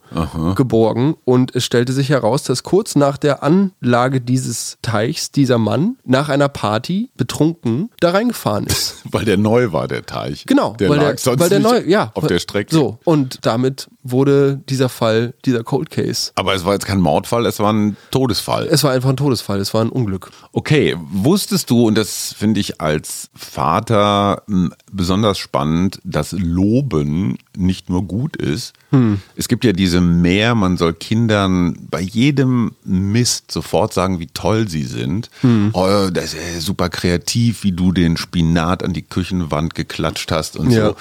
geborgen. 0.54 1.14
Und 1.24 1.54
es 1.54 1.64
stellte 1.64 1.92
sich 1.92 2.08
heraus, 2.08 2.42
dass 2.44 2.62
kurz 2.62 2.94
nach 2.96 3.16
der 3.16 3.42
Anlage 3.42 4.20
dieses 4.20 4.78
Teichs 4.82 5.30
dieser 5.30 5.58
Mann 5.58 5.96
nach 6.04 6.28
einer 6.28 6.48
Party 6.48 7.10
betrunken 7.16 7.90
da 8.00 8.10
reingefahren 8.10 8.66
ist. 8.66 8.96
Weil 9.10 9.24
der 9.24 9.36
neu 9.36 9.72
war, 9.72 9.88
der 9.88 10.04
Teich. 10.04 10.44
Genau, 10.46 10.74
Der 10.78 10.88
weil, 10.88 10.98
lag 10.98 11.08
der, 11.10 11.18
sonst 11.18 11.40
weil 11.40 11.48
der 11.48 11.60
neu, 11.60 11.82
ja, 11.86 12.10
auf 12.14 12.26
der 12.26 12.38
Strecke. 12.38 12.74
So, 12.74 12.98
und 13.04 13.40
damit 13.42 13.88
wurde 14.02 14.60
dieser 14.68 14.88
Fall, 14.88 15.34
dieser 15.44 15.62
Cold 15.64 15.90
Case. 15.90 16.32
Aber 16.34 16.54
es 16.54 16.64
war 16.64 16.72
jetzt 16.72 16.86
kein 16.86 17.00
Mordfall, 17.00 17.46
es 17.46 17.58
war 17.60 17.72
ein 17.72 17.96
Todesfall. 18.10 18.66
Es 18.70 18.82
war 18.84 18.92
einfach 18.92 19.10
ein 19.10 19.16
Todesfall, 19.16 19.60
es 19.60 19.72
war 19.74 19.80
ein 19.82 19.90
Unglück. 19.90 20.30
Okay, 20.52 20.96
wusstest 21.10 21.70
du, 21.70 21.86
und 21.86 21.96
das 21.96 22.34
finde 22.36 22.60
ich 22.60 22.80
als 22.80 23.28
Vater 23.34 24.42
m, 24.48 24.72
besonders 24.90 25.38
spannend, 25.38 26.00
dass 26.04 26.32
Loben 26.32 27.38
nicht 27.56 27.90
nur 27.90 28.02
gut 28.04 28.36
ist. 28.36 28.72
Es 29.36 29.48
gibt 29.48 29.64
ja 29.64 29.72
diese 29.72 30.02
Mehr, 30.02 30.54
man 30.54 30.76
soll 30.76 30.92
Kindern 30.92 31.78
bei 31.90 32.00
jedem 32.02 32.72
Mist 32.84 33.50
sofort 33.50 33.94
sagen, 33.94 34.20
wie 34.20 34.26
toll 34.26 34.68
sie 34.68 34.84
sind. 34.84 35.30
Oh, 35.72 36.08
das 36.12 36.34
ist 36.34 36.66
super 36.66 36.90
kreativ, 36.90 37.62
wie 37.64 37.72
du 37.72 37.92
den 37.92 38.18
Spinat 38.18 38.82
an 38.82 38.92
die 38.92 39.00
Küchenwand 39.02 39.74
geklatscht 39.74 40.30
hast 40.30 40.56
und 40.58 40.70
Ja. 40.70 40.88
so. 40.88 40.96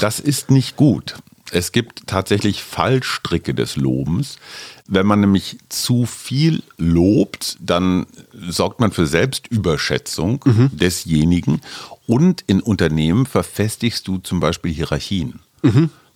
Das 0.00 0.20
ist 0.20 0.50
nicht 0.50 0.76
gut. 0.76 1.14
Es 1.52 1.72
gibt 1.72 2.06
tatsächlich 2.06 2.62
Fallstricke 2.62 3.54
des 3.54 3.76
Lobens. 3.76 4.38
Wenn 4.86 5.06
man 5.06 5.20
nämlich 5.20 5.58
zu 5.68 6.06
viel 6.06 6.62
lobt, 6.78 7.56
dann 7.60 8.06
sorgt 8.48 8.80
man 8.80 8.92
für 8.92 9.06
Selbstüberschätzung 9.06 10.40
desjenigen. 10.72 11.60
Und 12.06 12.42
in 12.46 12.60
Unternehmen 12.60 13.26
verfestigst 13.26 14.06
du 14.08 14.18
zum 14.18 14.40
Beispiel 14.40 14.72
Hierarchien. 14.72 15.40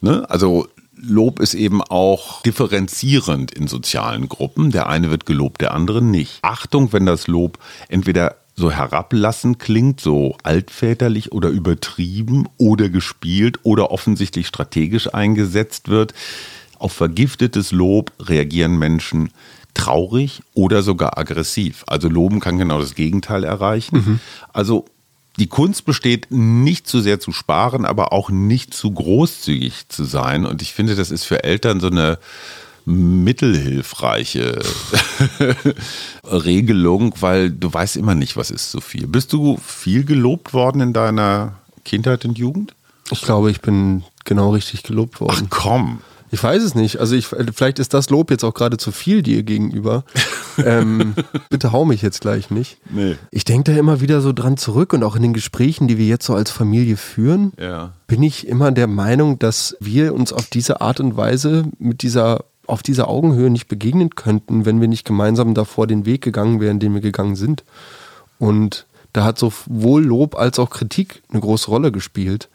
Ne? 0.00 0.28
Also 0.28 0.68
Lob 0.96 1.40
ist 1.40 1.54
eben 1.54 1.82
auch 1.82 2.42
differenzierend 2.42 3.52
in 3.52 3.66
sozialen 3.66 4.28
Gruppen. 4.28 4.70
Der 4.70 4.88
eine 4.88 5.10
wird 5.10 5.26
gelobt, 5.26 5.60
der 5.60 5.74
andere 5.74 6.02
nicht. 6.02 6.38
Achtung, 6.42 6.92
wenn 6.92 7.06
das 7.06 7.26
Lob 7.26 7.58
entweder 7.88 8.36
so 8.56 8.70
herablassend 8.70 9.58
klingt, 9.58 10.00
so 10.00 10.37
altväterlich 10.42 11.32
oder 11.32 11.49
übertrieben 11.49 12.49
oder 12.56 12.88
gespielt 12.88 13.58
oder 13.62 13.90
offensichtlich 13.90 14.46
strategisch 14.46 15.12
eingesetzt 15.12 15.88
wird. 15.88 16.14
Auf 16.78 16.92
vergiftetes 16.92 17.73
Lob 17.73 18.12
reagieren 18.20 18.78
Menschen 18.78 19.30
traurig 19.75 20.42
oder 20.54 20.82
sogar 20.82 21.18
aggressiv. 21.18 21.84
Also 21.87 22.08
Loben 22.08 22.40
kann 22.40 22.58
genau 22.58 22.80
das 22.80 22.94
Gegenteil 22.94 23.42
erreichen. 23.42 23.96
Also 24.52 24.84
die 25.37 25.49
Kunst 25.49 25.84
besteht 25.84 26.28
nicht 26.30 26.87
zu 26.87 27.00
sehr 27.00 27.18
zu 27.18 27.32
sparen, 27.32 27.84
aber 27.84 28.12
auch 28.12 28.30
nicht 28.30 28.73
zu 28.73 28.92
großzügig 28.92 29.88
zu 29.88 30.04
sein. 30.04 30.46
Und 30.46 30.62
ich 30.62 30.73
finde, 30.73 30.94
das 30.94 31.11
ist 31.11 31.25
für 31.25 31.42
Eltern 31.42 31.80
so 31.80 31.88
eine 31.88 32.18
mittelhilfreiche 32.86 34.58
Regelung, 36.24 37.14
weil 37.20 37.50
du 37.50 37.72
weißt 37.72 37.96
immer 37.96 38.14
nicht, 38.14 38.36
was 38.36 38.50
ist 38.50 38.70
zu 38.70 38.80
viel. 38.80 39.06
Bist 39.06 39.32
du 39.32 39.58
viel 39.64 40.04
gelobt 40.04 40.52
worden 40.52 40.80
in 40.80 40.92
deiner 40.92 41.54
Kindheit 41.84 42.24
und 42.24 42.38
Jugend? 42.38 42.74
Ich 43.10 43.22
glaube, 43.22 43.50
ich 43.50 43.60
bin 43.60 44.04
genau 44.24 44.50
richtig 44.50 44.82
gelobt 44.82 45.20
worden. 45.20 45.48
Ach 45.50 45.50
komm. 45.50 45.98
Ich 46.30 46.42
weiß 46.42 46.62
es 46.64 46.74
nicht. 46.74 46.98
Also 46.98 47.14
ich, 47.14 47.26
vielleicht 47.28 47.78
ist 47.78 47.94
das 47.94 48.10
Lob 48.10 48.30
jetzt 48.30 48.42
auch 48.42 48.54
gerade 48.54 48.76
zu 48.76 48.90
viel 48.90 49.22
dir 49.22 49.44
gegenüber. 49.44 50.02
ähm, 50.64 51.14
bitte 51.48 51.70
hau 51.70 51.84
mich 51.84 52.02
jetzt 52.02 52.22
gleich 52.22 52.50
nicht. 52.50 52.78
Nee. 52.90 53.16
Ich 53.30 53.44
denke 53.44 53.72
da 53.72 53.78
immer 53.78 54.00
wieder 54.00 54.20
so 54.20 54.32
dran 54.32 54.56
zurück 54.56 54.94
und 54.94 55.04
auch 55.04 55.14
in 55.14 55.22
den 55.22 55.32
Gesprächen, 55.32 55.86
die 55.86 55.96
wir 55.96 56.06
jetzt 56.06 56.26
so 56.26 56.34
als 56.34 56.50
Familie 56.50 56.96
führen, 56.96 57.52
Ja. 57.60 57.92
bin 58.08 58.22
ich 58.24 58.48
immer 58.48 58.72
der 58.72 58.88
Meinung, 58.88 59.38
dass 59.38 59.76
wir 59.78 60.12
uns 60.12 60.32
auf 60.32 60.46
diese 60.46 60.80
Art 60.80 60.98
und 60.98 61.16
Weise 61.16 61.66
mit 61.78 62.02
dieser 62.02 62.44
auf 62.66 62.83
dieser 62.83 63.09
Augenhöhe 63.09 63.50
nicht 63.50 63.68
begegnen 63.68 64.11
könnten, 64.11 64.64
wenn 64.64 64.80
wir 64.80 64.88
nicht 64.88 65.04
gemeinsam 65.04 65.54
davor 65.54 65.87
den 65.87 66.06
Weg 66.06 66.23
gegangen 66.23 66.61
wären, 66.61 66.80
den 66.80 66.94
wir 66.94 67.00
gegangen 67.00 67.37
sind. 67.37 67.64
Und 68.38 68.87
da 69.12 69.25
hat 69.25 69.38
sowohl 69.38 70.04
Lob 70.04 70.35
als 70.37 70.59
auch 70.59 70.71
Kritik 70.71 71.23
eine 71.30 71.40
große 71.40 71.68
Rolle 71.71 71.92
gespielt. 71.92 72.49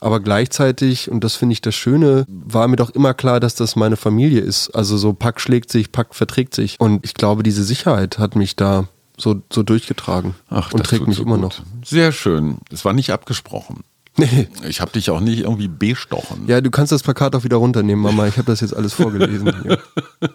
Aber 0.00 0.20
gleichzeitig, 0.20 1.10
und 1.10 1.22
das 1.22 1.36
finde 1.36 1.52
ich 1.52 1.60
das 1.60 1.74
Schöne, 1.74 2.24
war 2.28 2.66
mir 2.68 2.76
doch 2.76 2.90
immer 2.90 3.12
klar, 3.12 3.38
dass 3.38 3.54
das 3.54 3.76
meine 3.76 3.96
Familie 3.96 4.40
ist. 4.40 4.70
Also 4.70 4.96
so 4.96 5.12
Pack 5.12 5.40
schlägt 5.40 5.70
sich, 5.70 5.92
Pack 5.92 6.14
verträgt 6.14 6.54
sich. 6.54 6.80
Und 6.80 7.04
ich 7.04 7.14
glaube, 7.14 7.42
diese 7.42 7.62
Sicherheit 7.62 8.18
hat 8.18 8.34
mich 8.34 8.56
da 8.56 8.88
so, 9.18 9.42
so 9.52 9.62
durchgetragen 9.62 10.34
Ach, 10.48 10.72
und 10.72 10.84
trägt 10.84 11.06
mich 11.06 11.18
so 11.18 11.22
immer 11.22 11.36
noch. 11.36 11.52
Sehr 11.84 12.12
schön. 12.12 12.58
Es 12.72 12.84
war 12.86 12.94
nicht 12.94 13.10
abgesprochen. 13.10 13.84
Nee. 14.16 14.48
Ich 14.68 14.80
habe 14.80 14.92
dich 14.92 15.10
auch 15.10 15.20
nicht 15.20 15.40
irgendwie 15.40 15.68
bestochen. 15.68 16.44
Ja, 16.46 16.60
du 16.60 16.70
kannst 16.70 16.92
das 16.92 17.02
Plakat 17.02 17.34
auch 17.34 17.44
wieder 17.44 17.56
runternehmen, 17.56 18.02
Mama. 18.02 18.26
Ich 18.26 18.36
habe 18.36 18.46
das 18.46 18.60
jetzt 18.60 18.74
alles 18.74 18.94
vorgelesen. 18.94 19.52
Hier. 19.62 19.78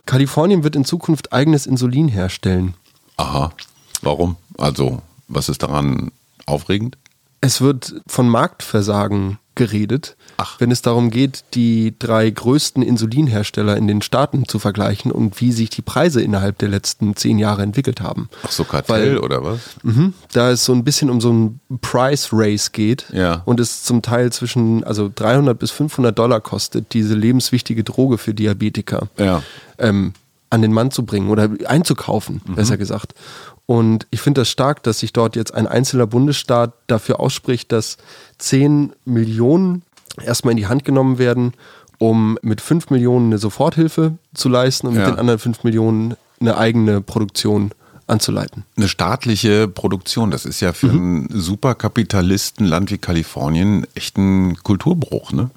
Kalifornien 0.06 0.64
wird 0.64 0.76
in 0.76 0.86
Zukunft 0.86 1.32
eigenes 1.34 1.66
Insulin 1.66 2.08
herstellen. 2.08 2.74
Aha. 3.18 3.54
Warum? 4.02 4.36
Also, 4.58 5.02
was 5.28 5.50
ist 5.50 5.64
daran 5.64 6.12
aufregend? 6.46 6.98
Es 7.42 7.62
wird 7.62 8.02
von 8.08 8.28
Marktversagen 8.28 9.38
geredet, 9.56 10.16
Ach. 10.38 10.60
wenn 10.60 10.70
es 10.72 10.82
darum 10.82 11.10
geht, 11.10 11.44
die 11.54 11.94
drei 11.98 12.30
größten 12.30 12.84
Insulinhersteller 12.84 13.78
in 13.78 13.88
den 13.88 14.02
Staaten 14.02 14.48
zu 14.48 14.60
vergleichen 14.60 15.12
und 15.12 15.40
wie 15.42 15.52
sich 15.52 15.70
die 15.70 15.82
Preise 15.82 16.22
innerhalb 16.22 16.58
der 16.58 16.70
letzten 16.70 17.16
zehn 17.16 17.40
Jahre 17.40 17.64
entwickelt 17.64 18.02
haben. 18.02 18.30
Ach 18.44 18.52
so, 18.52 18.64
Kartell 18.66 19.14
Weil- 19.16 19.18
oder 19.20 19.44
was? 19.44 19.60
Mhm. 19.84 20.14
Da 20.34 20.52
es 20.52 20.66
so 20.66 20.74
ein 20.74 20.84
bisschen 20.84 21.10
um 21.10 21.22
so 21.22 21.32
ein 21.32 21.60
Price 21.82 22.30
Race 22.32 22.72
geht 22.72 23.06
Ja. 23.14 23.42
und 23.46 23.60
es 23.60 23.84
zum 23.84 24.02
Teil 24.02 24.32
zwischen 24.32 24.84
also 24.84 25.10
300 25.14 25.58
bis 25.58 25.72
500 25.72 26.18
Dollar 26.18 26.42
kostet, 26.42 26.94
diese 26.94 27.16
lebenswichtige 27.16 27.84
Droge 27.84 28.18
für 28.18 28.34
Diabetiker 28.34 29.08
Ja. 29.18 29.42
ähm, 29.78 30.14
an 30.50 30.62
den 30.62 30.72
Mann 30.74 30.92
zu 30.92 31.06
bringen 31.06 31.30
oder 31.30 31.50
einzukaufen, 31.66 32.42
besser 32.56 32.78
gesagt. 32.78 33.14
Und 33.66 34.06
ich 34.12 34.22
finde 34.22 34.42
das 34.42 34.50
stark, 34.50 34.84
dass 34.84 35.00
sich 35.00 35.12
dort 35.12 35.36
jetzt 35.36 35.54
ein 35.54 35.68
einzelner 35.68 36.06
Bundesstaat 36.08 36.74
dafür 36.88 37.20
ausspricht, 37.20 37.72
dass 37.72 37.98
10 38.38 38.94
Millionen 39.06 39.82
erstmal 40.24 40.52
in 40.52 40.58
die 40.58 40.68
Hand 40.68 40.86
genommen 40.86 41.18
werden, 41.18 41.54
um 41.98 42.38
mit 42.42 42.62
5 42.62 42.90
Millionen 42.92 43.28
eine 43.28 43.38
Soforthilfe 43.40 44.18
zu 44.34 44.50
leisten 44.50 44.88
und 44.88 44.96
Ja. 44.96 45.02
mit 45.02 45.16
den 45.16 45.20
anderen 45.20 45.40
5 45.40 45.64
Millionen 45.64 46.16
eine 46.40 46.58
eigene 46.58 47.02
Produktion 47.02 47.72
anzuleiten. 48.08 48.66
Eine 48.78 48.88
staatliche 48.88 49.68
Produktion, 49.68 50.30
das 50.30 50.46
ist 50.46 50.60
ja 50.60 50.74
für 50.74 50.88
Mhm. 50.94 51.28
einen 51.32 51.40
Superkapitalistenland 51.42 52.92
wie 52.92 52.98
Kalifornien 53.00 53.88
echt 53.96 54.18
ein 54.18 54.58
Kulturbruch, 54.62 55.32
ne? 55.32 55.50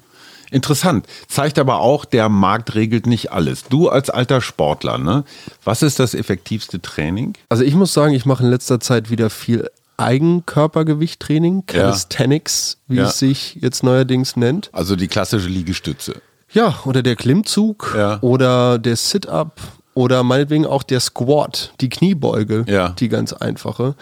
Interessant. 0.51 1.05
Zeigt 1.27 1.59
aber 1.59 1.79
auch, 1.79 2.05
der 2.05 2.27
Markt 2.29 2.73
regelt 2.75 3.05
nicht 3.05 3.31
alles. 3.31 3.65
Du 3.65 3.89
als 3.89 4.09
alter 4.09 4.41
Sportler, 4.41 4.97
ne? 4.97 5.23
Was 5.63 5.83
ist 5.83 5.99
das 5.99 6.13
effektivste 6.15 6.81
Training? 6.81 7.33
Also 7.49 7.63
ich 7.63 7.75
muss 7.75 7.93
sagen, 7.93 8.13
ich 8.13 8.25
mache 8.25 8.43
in 8.43 8.49
letzter 8.49 8.79
Zeit 8.79 9.09
wieder 9.11 9.29
viel 9.29 9.69
Eigenkörpergewichttraining, 9.97 11.63
Ja. 11.71 11.81
Calisthenics, 11.81 12.77
wie 12.87 12.97
Ja. 12.97 13.05
es 13.07 13.19
sich 13.19 13.55
jetzt 13.61 13.83
neuerdings 13.83 14.35
nennt. 14.35 14.69
Also 14.73 14.95
die 14.95 15.07
klassische 15.07 15.47
Liegestütze. 15.49 16.21
Ja, 16.51 16.79
oder 16.85 17.03
der 17.03 17.15
Klimmzug 17.15 17.93
Ja. 17.95 18.19
oder 18.21 18.79
der 18.79 18.95
Sit-up 18.95 19.59
oder 19.93 20.23
meinetwegen 20.23 20.65
auch 20.65 20.83
der 20.83 20.99
Squat, 20.99 21.73
die 21.81 21.89
Kniebeuge, 21.89 22.65
Ja. 22.67 22.89
die 22.89 23.09
ganz 23.09 23.33
einfache. 23.33 23.95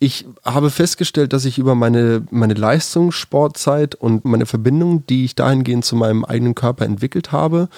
Ich 0.00 0.26
habe 0.44 0.70
festgestellt, 0.70 1.32
dass 1.32 1.44
ich 1.44 1.58
über 1.58 1.74
meine, 1.74 2.24
meine 2.30 2.54
Leistungssportzeit 2.54 3.96
und 3.96 4.24
meine 4.24 4.46
Verbindung, 4.46 5.04
die 5.06 5.24
ich 5.24 5.34
dahingehend 5.34 5.84
zu 5.84 5.96
meinem 5.96 6.24
eigenen 6.24 6.54
Körper 6.54 6.84
entwickelt 6.84 7.32
habe, 7.32 7.68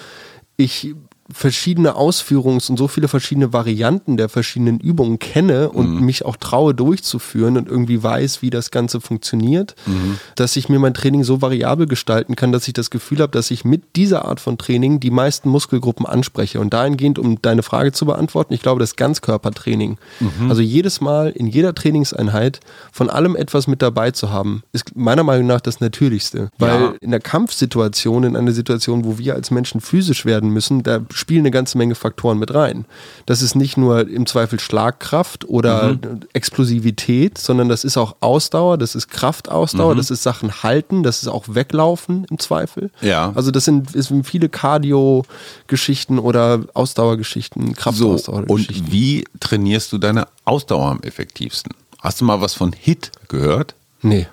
ich 0.55 0.93
verschiedene 1.33 1.95
Ausführungs- 1.95 2.69
und 2.69 2.77
so 2.77 2.87
viele 2.87 3.07
verschiedene 3.07 3.53
Varianten 3.53 4.17
der 4.17 4.29
verschiedenen 4.29 4.79
Übungen 4.79 5.19
kenne 5.19 5.69
und 5.69 5.95
Mhm. 5.95 6.05
mich 6.05 6.25
auch 6.25 6.35
traue 6.37 6.73
durchzuführen 6.73 7.57
und 7.57 7.67
irgendwie 7.67 8.01
weiß, 8.03 8.41
wie 8.41 8.49
das 8.49 8.71
Ganze 8.71 9.01
funktioniert, 9.01 9.75
Mhm. 9.85 10.17
dass 10.35 10.55
ich 10.55 10.69
mir 10.69 10.79
mein 10.79 10.93
Training 10.93 11.23
so 11.23 11.41
variabel 11.41 11.87
gestalten 11.87 12.35
kann, 12.35 12.51
dass 12.51 12.67
ich 12.67 12.73
das 12.73 12.89
Gefühl 12.89 13.19
habe, 13.19 13.31
dass 13.31 13.51
ich 13.51 13.65
mit 13.65 13.95
dieser 13.95 14.25
Art 14.25 14.39
von 14.39 14.57
Training 14.57 14.99
die 14.99 15.11
meisten 15.11 15.49
Muskelgruppen 15.49 16.05
anspreche. 16.05 16.59
Und 16.59 16.73
dahingehend, 16.73 17.19
um 17.19 17.41
deine 17.41 17.63
Frage 17.63 17.91
zu 17.91 18.05
beantworten, 18.05 18.53
ich 18.53 18.61
glaube, 18.61 18.79
das 18.79 18.95
Ganzkörpertraining, 18.95 19.97
Mhm. 20.19 20.49
also 20.49 20.61
jedes 20.61 21.01
Mal 21.01 21.29
in 21.29 21.47
jeder 21.47 21.73
Trainingseinheit 21.75 22.59
von 22.91 23.09
allem 23.09 23.35
etwas 23.35 23.67
mit 23.67 23.81
dabei 23.81 24.11
zu 24.11 24.29
haben, 24.31 24.63
ist 24.73 24.95
meiner 24.95 25.23
Meinung 25.23 25.47
nach 25.47 25.61
das 25.61 25.79
Natürlichste. 25.79 26.49
Weil 26.57 26.81
Ja. 26.81 26.93
in 27.01 27.11
der 27.11 27.19
Kampfsituation, 27.19 28.23
in 28.23 28.35
einer 28.35 28.51
Situation, 28.51 29.05
wo 29.05 29.17
wir 29.17 29.35
als 29.35 29.51
Menschen 29.51 29.81
physisch 29.81 30.25
werden 30.25 30.49
müssen, 30.49 30.83
da 30.83 30.99
spielen 31.21 31.41
eine 31.41 31.51
ganze 31.51 31.77
Menge 31.77 31.95
Faktoren 31.95 32.37
mit 32.37 32.53
rein. 32.53 32.83
Das 33.25 33.41
ist 33.41 33.55
nicht 33.55 33.77
nur 33.77 34.07
im 34.09 34.25
Zweifel 34.25 34.59
Schlagkraft 34.59 35.47
oder 35.47 35.97
Explosivität, 36.33 37.37
sondern 37.37 37.69
das 37.69 37.83
ist 37.85 37.95
auch 37.97 38.15
Ausdauer, 38.19 38.77
das 38.77 38.95
ist 38.95 39.07
Kraftausdauer, 39.09 39.95
das 39.95 40.11
ist 40.11 40.23
Sachen 40.23 40.63
halten, 40.63 41.03
das 41.03 41.21
ist 41.21 41.29
auch 41.29 41.45
weglaufen 41.47 42.25
im 42.29 42.39
Zweifel. 42.39 42.91
Ja. 43.01 43.31
Also 43.35 43.51
das 43.51 43.63
sind, 43.65 43.95
es 43.95 44.07
sind 44.07 44.25
viele 44.25 44.49
Cardio-Geschichten 44.49 46.19
oder 46.19 46.63
Ausdauergeschichten, 46.73 47.61
So, 47.63 47.67
und 47.69 47.77
Kraftausdauergeschichten. 47.77 48.91
wie 48.91 49.23
trainierst 49.39 49.91
du 49.93 49.97
deine 49.97 50.27
Ausdauer 50.45 50.89
am 50.91 50.99
effektivsten? 51.01 51.73
Hast 51.99 52.19
du 52.19 52.25
mal 52.25 52.41
was 52.41 52.53
von 52.53 52.73
HIT 52.73 53.11
gehört? 53.27 53.75
nee. 54.01 54.27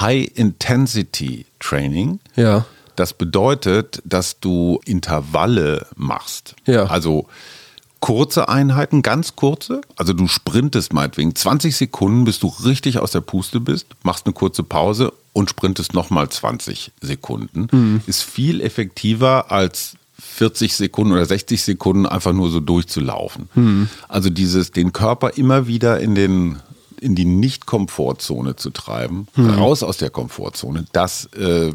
High 0.00 0.26
Intensity 0.34 1.46
Training. 1.60 2.18
Ja. 2.34 2.64
Das 2.96 3.12
bedeutet, 3.12 4.02
dass 4.04 4.40
du 4.40 4.80
Intervalle 4.84 5.86
machst. 5.96 6.54
Ja. 6.66 6.84
Also 6.86 7.26
kurze 8.00 8.48
Einheiten, 8.48 9.00
ganz 9.02 9.34
kurze. 9.34 9.80
Also 9.96 10.12
du 10.12 10.28
sprintest 10.28 10.92
meinetwegen 10.92 11.34
20 11.34 11.74
Sekunden, 11.74 12.24
bis 12.24 12.38
du 12.38 12.48
richtig 12.64 12.98
aus 12.98 13.12
der 13.12 13.22
Puste 13.22 13.60
bist, 13.60 13.86
machst 14.02 14.26
eine 14.26 14.34
kurze 14.34 14.62
Pause 14.62 15.12
und 15.32 15.48
sprintest 15.48 15.94
nochmal 15.94 16.28
20 16.28 16.92
Sekunden. 17.00 17.68
Mhm. 17.72 18.02
Ist 18.06 18.22
viel 18.22 18.60
effektiver 18.60 19.50
als 19.50 19.96
40 20.18 20.74
Sekunden 20.76 21.12
oder 21.12 21.24
60 21.24 21.62
Sekunden 21.62 22.06
einfach 22.06 22.32
nur 22.32 22.50
so 22.50 22.60
durchzulaufen. 22.60 23.48
Mhm. 23.54 23.88
Also 24.08 24.30
dieses, 24.30 24.70
den 24.70 24.92
Körper 24.92 25.36
immer 25.36 25.66
wieder 25.66 26.00
in 26.00 26.14
den 26.14 26.56
in 27.04 27.14
die 27.14 27.26
Nicht-Komfortzone 27.26 28.56
zu 28.56 28.70
treiben, 28.70 29.28
raus 29.36 29.82
aus 29.82 29.98
der 29.98 30.10
Komfortzone, 30.10 30.86
das 30.92 31.26
äh, 31.34 31.72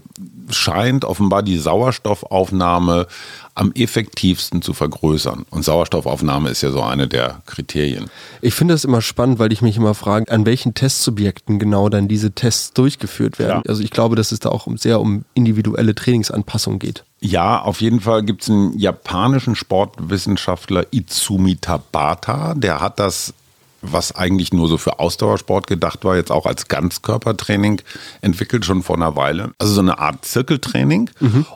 scheint 0.49 1.05
offenbar 1.05 1.43
die 1.43 1.57
Sauerstoffaufnahme 1.57 3.07
am 3.53 3.71
effektivsten 3.73 4.61
zu 4.61 4.73
vergrößern. 4.73 5.45
Und 5.49 5.63
Sauerstoffaufnahme 5.63 6.49
ist 6.49 6.61
ja 6.61 6.71
so 6.71 6.81
eine 6.81 7.07
der 7.07 7.41
Kriterien. 7.45 8.09
Ich 8.41 8.53
finde 8.53 8.73
das 8.73 8.85
immer 8.85 9.01
spannend, 9.01 9.37
weil 9.37 9.51
ich 9.51 9.61
mich 9.61 9.77
immer 9.77 9.93
frage, 9.93 10.31
an 10.31 10.45
welchen 10.45 10.73
Testsubjekten 10.73 11.59
genau 11.59 11.89
dann 11.89 12.07
diese 12.07 12.31
Tests 12.31 12.73
durchgeführt 12.73 13.37
werden. 13.37 13.61
Ja. 13.65 13.69
Also 13.69 13.83
ich 13.83 13.91
glaube, 13.91 14.15
dass 14.15 14.31
es 14.31 14.39
da 14.39 14.49
auch 14.49 14.67
sehr 14.77 15.01
um 15.01 15.25
individuelle 15.33 15.93
Trainingsanpassung 15.93 16.79
geht. 16.79 17.03
Ja, 17.19 17.61
auf 17.61 17.81
jeden 17.81 17.99
Fall 17.99 18.23
gibt 18.23 18.43
es 18.43 18.49
einen 18.49 18.79
japanischen 18.79 19.55
Sportwissenschaftler 19.55 20.85
Izumi 20.91 21.57
Tabata, 21.57 22.53
der 22.55 22.79
hat 22.79 22.97
das, 22.99 23.33
was 23.81 24.13
eigentlich 24.13 24.51
nur 24.53 24.67
so 24.67 24.77
für 24.77 24.99
Ausdauersport 24.99 25.67
gedacht 25.67 26.03
war, 26.03 26.15
jetzt 26.17 26.31
auch 26.31 26.45
als 26.45 26.67
Ganzkörpertraining 26.67 27.81
entwickelt, 28.21 28.65
schon 28.65 28.83
vor 28.83 28.95
einer 28.97 29.15
Weile. 29.15 29.51
Also 29.57 29.73
so 29.73 29.81
eine 29.81 29.99
Art 29.99 30.25
Zirkeltraining 30.25 31.09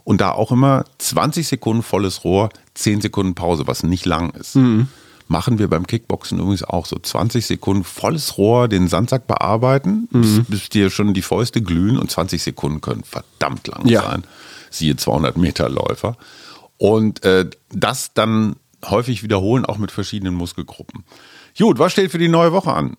und 0.04 0.22
da 0.22 0.32
auch 0.32 0.52
immer 0.52 0.86
20 1.00 1.48
Sekunden 1.48 1.84
volles 1.84 2.24
Rohr, 2.24 2.50
10 2.76 3.02
Sekunden 3.02 3.36
Pause, 3.36 3.68
was 3.68 3.84
nicht 3.84 4.06
lang 4.06 4.32
ist. 4.32 4.58
Machen 5.28 5.58
wir 5.58 5.70
beim 5.70 5.88
Kickboxen 5.88 6.38
übrigens 6.40 6.64
auch 6.64 6.86
so 6.86 6.98
20 6.98 7.46
Sekunden 7.46 7.84
volles 7.84 8.38
Rohr, 8.38 8.68
den 8.68 8.88
Sandsack 8.88 9.26
bearbeiten, 9.28 10.08
bis, 10.12 10.42
bis 10.48 10.70
dir 10.70 10.90
schon 10.90 11.14
die 11.14 11.22
Fäuste 11.22 11.62
glühen 11.62 11.98
und 11.98 12.12
20 12.12 12.42
Sekunden 12.44 12.82
können 12.82 13.04
verdammt 13.04 13.68
lang 13.68 13.86
Ja. 13.88 14.04
sein. 14.04 14.24
Siehe 14.70 14.96
200 14.96 15.38
Meter 15.38 15.70
Läufer. 15.70 16.18
Und 16.78 17.24
äh, 17.24 17.50
das 17.72 18.14
dann 18.14 18.56
häufig 18.86 19.24
wiederholen, 19.24 19.66
auch 19.66 19.78
mit 19.78 19.92
verschiedenen 19.92 20.34
Muskelgruppen. 20.36 21.04
Gut, 21.58 21.80
was 21.80 21.92
steht 21.92 22.12
für 22.12 22.18
die 22.18 22.28
neue 22.28 22.52
Woche 22.52 22.74
an? 22.74 22.98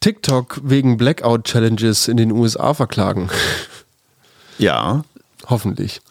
TikTok 0.00 0.60
wegen 0.62 0.96
Blackout-Challenges 0.96 2.08
in 2.08 2.16
den 2.16 2.32
USA 2.32 2.74
verklagen. 2.74 3.30
Ja, 4.60 5.04
Hoffentlich. 5.48 6.02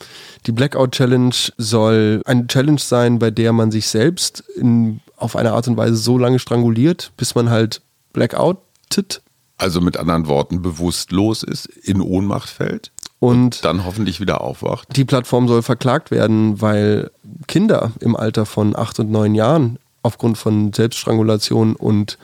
Die 0.46 0.52
Blackout 0.52 0.94
Challenge 0.94 1.36
soll 1.58 2.22
eine 2.26 2.48
Challenge 2.48 2.80
sein, 2.80 3.20
bei 3.20 3.30
der 3.30 3.54
man 3.54 3.72
sich 3.72 3.88
selbst 3.88 4.44
in, 4.56 5.02
auf 5.16 5.36
eine 5.36 5.54
Art 5.54 5.68
und 5.68 5.78
Weise 5.78 5.96
so 5.96 6.18
lange 6.18 6.40
stranguliert, 6.40 7.12
bis 7.18 7.36
man 7.36 7.50
halt 7.50 7.82
blackoutet 8.14 9.22
also 9.60 9.82
mit 9.82 9.98
anderen 9.98 10.28
Worten 10.28 10.62
bewusstlos 10.62 11.42
ist, 11.42 11.66
in 11.66 12.00
Ohnmacht 12.00 12.48
fällt, 12.48 12.92
und 13.20 13.66
dann 13.66 13.86
hoffentlich 13.86 14.20
wieder 14.20 14.42
aufwacht. 14.42 14.96
die 14.96 15.04
Plattform 15.04 15.48
soll 15.48 15.64
verklagt 15.64 16.12
werden, 16.12 16.62
weil 16.62 17.10
Kinder 17.48 17.92
im 18.00 18.16
Alter 18.16 18.46
von 18.46 18.76
acht 18.76 19.00
und 19.00 19.10
neun 19.10 19.34
Jahren 19.34 19.80
aufgrund 20.04 20.38
von 20.38 20.74
Selbststrangulation 20.74 21.76
und 21.76 22.18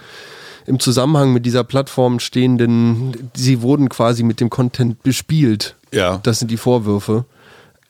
im 0.65 0.79
Zusammenhang 0.79 1.33
mit 1.33 1.45
dieser 1.45 1.63
Plattform 1.63 2.19
stehenden, 2.19 3.29
sie 3.35 3.61
wurden 3.61 3.89
quasi 3.89 4.23
mit 4.23 4.39
dem 4.39 4.49
Content 4.49 5.03
bespielt. 5.03 5.75
Ja. 5.91 6.19
Das 6.23 6.39
sind 6.39 6.49
die 6.51 6.57
Vorwürfe. 6.57 7.25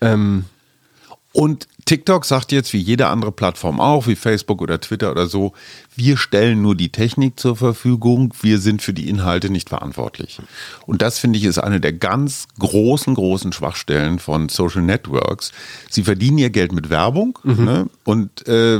Ähm, 0.02 0.46
Und 1.34 1.68
TikTok 1.86 2.26
sagt 2.26 2.52
jetzt, 2.52 2.74
wie 2.74 2.80
jede 2.80 3.08
andere 3.08 3.32
Plattform 3.32 3.80
auch, 3.80 4.08
wie 4.08 4.16
Facebook 4.16 4.62
oder 4.62 4.80
Twitter 4.80 5.12
oder 5.12 5.28
so, 5.28 5.54
wir 5.96 6.18
stellen 6.18 6.62
nur 6.62 6.76
die 6.76 6.90
Technik 6.90 7.40
zur 7.40 7.56
Verfügung, 7.56 8.34
wir 8.42 8.60
sind 8.60 8.82
für 8.82 8.94
die 8.94 9.10
Inhalte 9.10 9.50
nicht 9.50 9.70
verantwortlich. 9.70 10.40
Und 10.86 11.02
das 11.02 11.20
finde 11.20 11.38
ich 11.38 11.46
ist 11.46 11.60
eine 11.60 11.80
der 11.80 11.94
ganz 11.94 12.48
großen, 12.60 13.14
großen 13.14 13.54
Schwachstellen 13.54 14.20
von 14.20 14.50
Social 14.50 14.82
Networks. 14.82 15.52
Sie 15.90 16.04
verdienen 16.04 16.38
ihr 16.38 16.50
Geld 16.50 16.72
mit 16.72 16.90
Werbung 16.90 17.38
ne, 17.44 17.88
und 18.04 18.48
äh, 18.48 18.80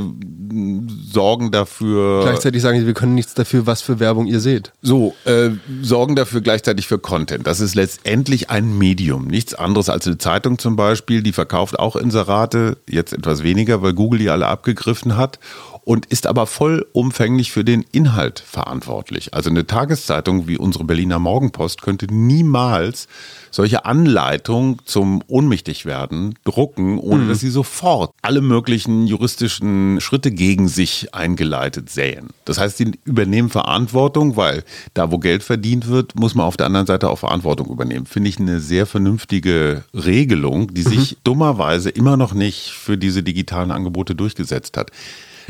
sorgen 1.12 1.50
dafür. 1.50 2.22
gleichzeitig 2.22 2.62
sagen 2.62 2.80
sie, 2.80 2.86
wir 2.86 2.94
können 2.94 3.14
nichts 3.14 3.34
dafür, 3.34 3.66
was 3.66 3.82
für 3.82 4.00
Werbung 4.00 4.26
ihr 4.26 4.40
seht. 4.40 4.72
So, 4.82 5.14
äh, 5.24 5.50
sorgen 5.82 6.16
dafür 6.16 6.40
gleichzeitig 6.40 6.86
für 6.86 6.98
Content. 6.98 7.46
Das 7.46 7.60
ist 7.60 7.74
letztendlich 7.74 8.50
ein 8.50 8.76
Medium. 8.76 9.26
Nichts 9.26 9.54
anderes 9.54 9.88
als 9.88 10.06
eine 10.06 10.18
Zeitung 10.18 10.58
zum 10.58 10.76
Beispiel, 10.76 11.22
die 11.22 11.32
verkauft 11.32 11.78
auch 11.78 11.96
Inserate, 11.96 12.76
jetzt 12.94 13.12
etwas 13.12 13.42
weniger, 13.42 13.82
weil 13.82 13.92
Google 13.92 14.18
die 14.20 14.30
alle 14.30 14.46
abgegriffen 14.46 15.16
hat 15.16 15.38
und 15.84 16.06
ist 16.06 16.26
aber 16.26 16.46
vollumfänglich 16.46 17.52
für 17.52 17.64
den 17.64 17.84
Inhalt 17.92 18.40
verantwortlich. 18.40 19.34
Also 19.34 19.50
eine 19.50 19.66
Tageszeitung 19.66 20.48
wie 20.48 20.56
unsere 20.56 20.84
Berliner 20.84 21.18
Morgenpost 21.18 21.82
könnte 21.82 22.06
niemals 22.12 23.06
solche 23.50 23.84
Anleitungen 23.84 24.78
zum 24.84 25.22
Ohnmächtigwerden 25.28 26.36
drucken, 26.44 26.98
ohne 26.98 27.28
dass 27.28 27.40
sie 27.40 27.50
sofort 27.50 28.12
alle 28.22 28.40
möglichen 28.40 29.06
juristischen 29.06 30.00
Schritte 30.00 30.30
gegen 30.30 30.68
sich 30.68 31.14
eingeleitet 31.14 31.90
sähen. 31.90 32.30
Das 32.46 32.58
heißt, 32.58 32.78
sie 32.78 32.92
übernehmen 33.04 33.50
Verantwortung, 33.50 34.36
weil 34.36 34.64
da, 34.94 35.12
wo 35.12 35.18
Geld 35.18 35.42
verdient 35.42 35.86
wird, 35.86 36.16
muss 36.16 36.34
man 36.34 36.46
auf 36.46 36.56
der 36.56 36.66
anderen 36.66 36.86
Seite 36.86 37.10
auch 37.10 37.18
Verantwortung 37.18 37.68
übernehmen. 37.68 38.06
Finde 38.06 38.30
ich 38.30 38.40
eine 38.40 38.58
sehr 38.58 38.86
vernünftige 38.86 39.84
Regelung, 39.92 40.72
die 40.72 40.82
sich 40.82 41.18
dummerweise 41.24 41.90
immer 41.90 42.16
noch 42.16 42.32
nicht 42.34 42.70
für 42.70 42.98
diese 42.98 43.22
digitalen 43.22 43.70
Angebote 43.70 44.14
durchgesetzt 44.14 44.76
hat. 44.76 44.90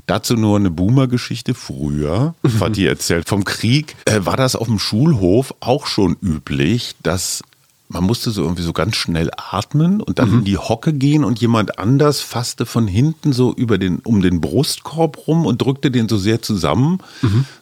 Dazu 0.06 0.34
nur 0.34 0.56
eine 0.56 0.70
Boomer-Geschichte. 0.70 1.54
Früher, 1.54 2.34
Fatih 2.46 2.86
erzählt 2.86 3.28
vom 3.28 3.44
Krieg, 3.44 3.96
äh, 4.04 4.20
war 4.24 4.36
das 4.36 4.56
auf 4.56 4.66
dem 4.66 4.78
Schulhof 4.78 5.54
auch 5.60 5.86
schon 5.86 6.16
üblich, 6.22 6.94
dass 7.02 7.42
man 7.88 8.04
musste 8.04 8.30
so 8.30 8.42
irgendwie 8.42 8.62
so 8.62 8.72
ganz 8.72 8.96
schnell 8.96 9.30
atmen 9.36 10.00
und 10.00 10.18
dann 10.18 10.32
in 10.32 10.44
die 10.44 10.56
Hocke 10.56 10.94
gehen 10.94 11.22
und 11.22 11.40
jemand 11.40 11.78
anders 11.78 12.20
fasste 12.20 12.66
von 12.66 12.88
hinten 12.88 13.32
so 13.32 13.52
über 13.54 13.78
den, 13.78 13.98
um 14.00 14.22
den 14.22 14.40
Brustkorb 14.40 15.28
rum 15.28 15.46
und 15.46 15.60
drückte 15.60 15.90
den 15.90 16.08
so 16.08 16.16
sehr 16.16 16.40
zusammen, 16.42 16.98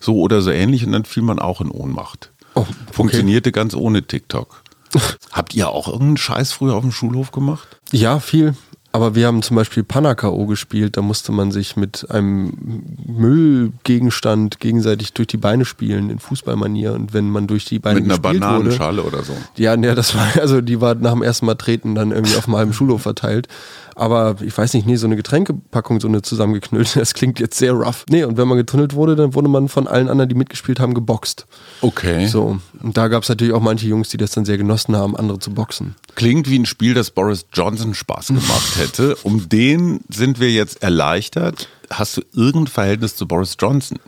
so 0.00 0.20
oder 0.20 0.40
so 0.40 0.50
ähnlich 0.50 0.86
und 0.86 0.92
dann 0.92 1.04
fiel 1.04 1.24
man 1.24 1.38
auch 1.38 1.60
in 1.60 1.70
Ohnmacht. 1.70 2.30
Oh, 2.54 2.60
okay. 2.60 2.72
Funktionierte 2.92 3.52
ganz 3.52 3.74
ohne 3.74 4.02
TikTok. 4.02 4.62
Habt 5.32 5.54
ihr 5.54 5.68
auch 5.68 5.88
irgendeinen 5.88 6.16
Scheiß 6.18 6.52
früher 6.52 6.74
auf 6.74 6.82
dem 6.82 6.92
Schulhof 6.92 7.32
gemacht? 7.32 7.80
Ja, 7.90 8.20
viel. 8.20 8.54
Aber 8.94 9.14
wir 9.14 9.26
haben 9.26 9.42
zum 9.42 9.56
Beispiel 9.56 9.82
Panna-K.O. 9.82 10.46
gespielt. 10.46 10.98
Da 10.98 11.02
musste 11.02 11.32
man 11.32 11.50
sich 11.50 11.76
mit 11.76 12.10
einem 12.10 12.84
Müllgegenstand 13.06 14.60
gegenseitig 14.60 15.14
durch 15.14 15.28
die 15.28 15.38
Beine 15.38 15.64
spielen 15.64 16.10
in 16.10 16.18
Fußballmanier. 16.18 16.92
Und 16.92 17.14
wenn 17.14 17.30
man 17.30 17.46
durch 17.46 17.64
die 17.64 17.78
Beine 17.78 18.00
Mit 18.00 18.10
einer 18.10 18.18
gespielt 18.18 18.42
wurde, 18.42 18.52
Bananenschale 18.52 19.02
oder 19.02 19.22
so. 19.22 19.32
Ja, 19.56 19.78
ne, 19.78 19.94
das 19.94 20.14
war, 20.14 20.26
also 20.38 20.60
die 20.60 20.82
war 20.82 20.94
nach 20.94 21.12
dem 21.12 21.22
ersten 21.22 21.46
Mal 21.46 21.54
treten 21.54 21.94
dann 21.94 22.12
irgendwie 22.12 22.36
auf 22.36 22.46
einem 22.46 22.56
halben 22.56 22.72
Schulhof 22.74 23.00
verteilt. 23.02 23.48
Aber 23.94 24.36
ich 24.40 24.56
weiß 24.56 24.74
nicht, 24.74 24.86
nee, 24.86 24.96
so 24.96 25.06
eine 25.06 25.16
Getränkepackung, 25.16 26.00
so 26.00 26.08
eine 26.08 26.22
zusammengeknüllte, 26.22 26.98
das 26.98 27.14
klingt 27.14 27.40
jetzt 27.40 27.58
sehr 27.58 27.72
rough. 27.72 28.04
Nee, 28.08 28.24
und 28.24 28.36
wenn 28.36 28.48
man 28.48 28.58
getunnelt 28.58 28.94
wurde, 28.94 29.16
dann 29.16 29.34
wurde 29.34 29.48
man 29.48 29.68
von 29.68 29.86
allen 29.86 30.08
anderen, 30.08 30.28
die 30.28 30.34
mitgespielt 30.34 30.80
haben, 30.80 30.94
geboxt. 30.94 31.46
Okay. 31.80 32.26
So. 32.26 32.58
Und 32.80 32.96
da 32.96 33.08
gab 33.08 33.22
es 33.22 33.28
natürlich 33.28 33.52
auch 33.52 33.60
manche 33.60 33.86
Jungs, 33.86 34.08
die 34.08 34.16
das 34.16 34.32
dann 34.32 34.44
sehr 34.44 34.58
genossen 34.58 34.96
haben, 34.96 35.16
andere 35.16 35.38
zu 35.38 35.52
boxen. 35.52 35.94
Klingt 36.14 36.48
wie 36.48 36.58
ein 36.58 36.66
Spiel, 36.66 36.94
das 36.94 37.10
Boris 37.10 37.46
Johnson 37.52 37.94
Spaß 37.94 38.28
gemacht 38.28 38.76
hätte. 38.76 39.16
Um 39.22 39.48
den 39.48 40.00
sind 40.08 40.40
wir 40.40 40.50
jetzt 40.50 40.82
erleichtert. 40.82 41.68
Hast 41.90 42.16
du 42.16 42.22
irgendein 42.32 42.68
Verhältnis 42.68 43.16
zu 43.16 43.26
Boris 43.26 43.56
Johnson? 43.58 43.98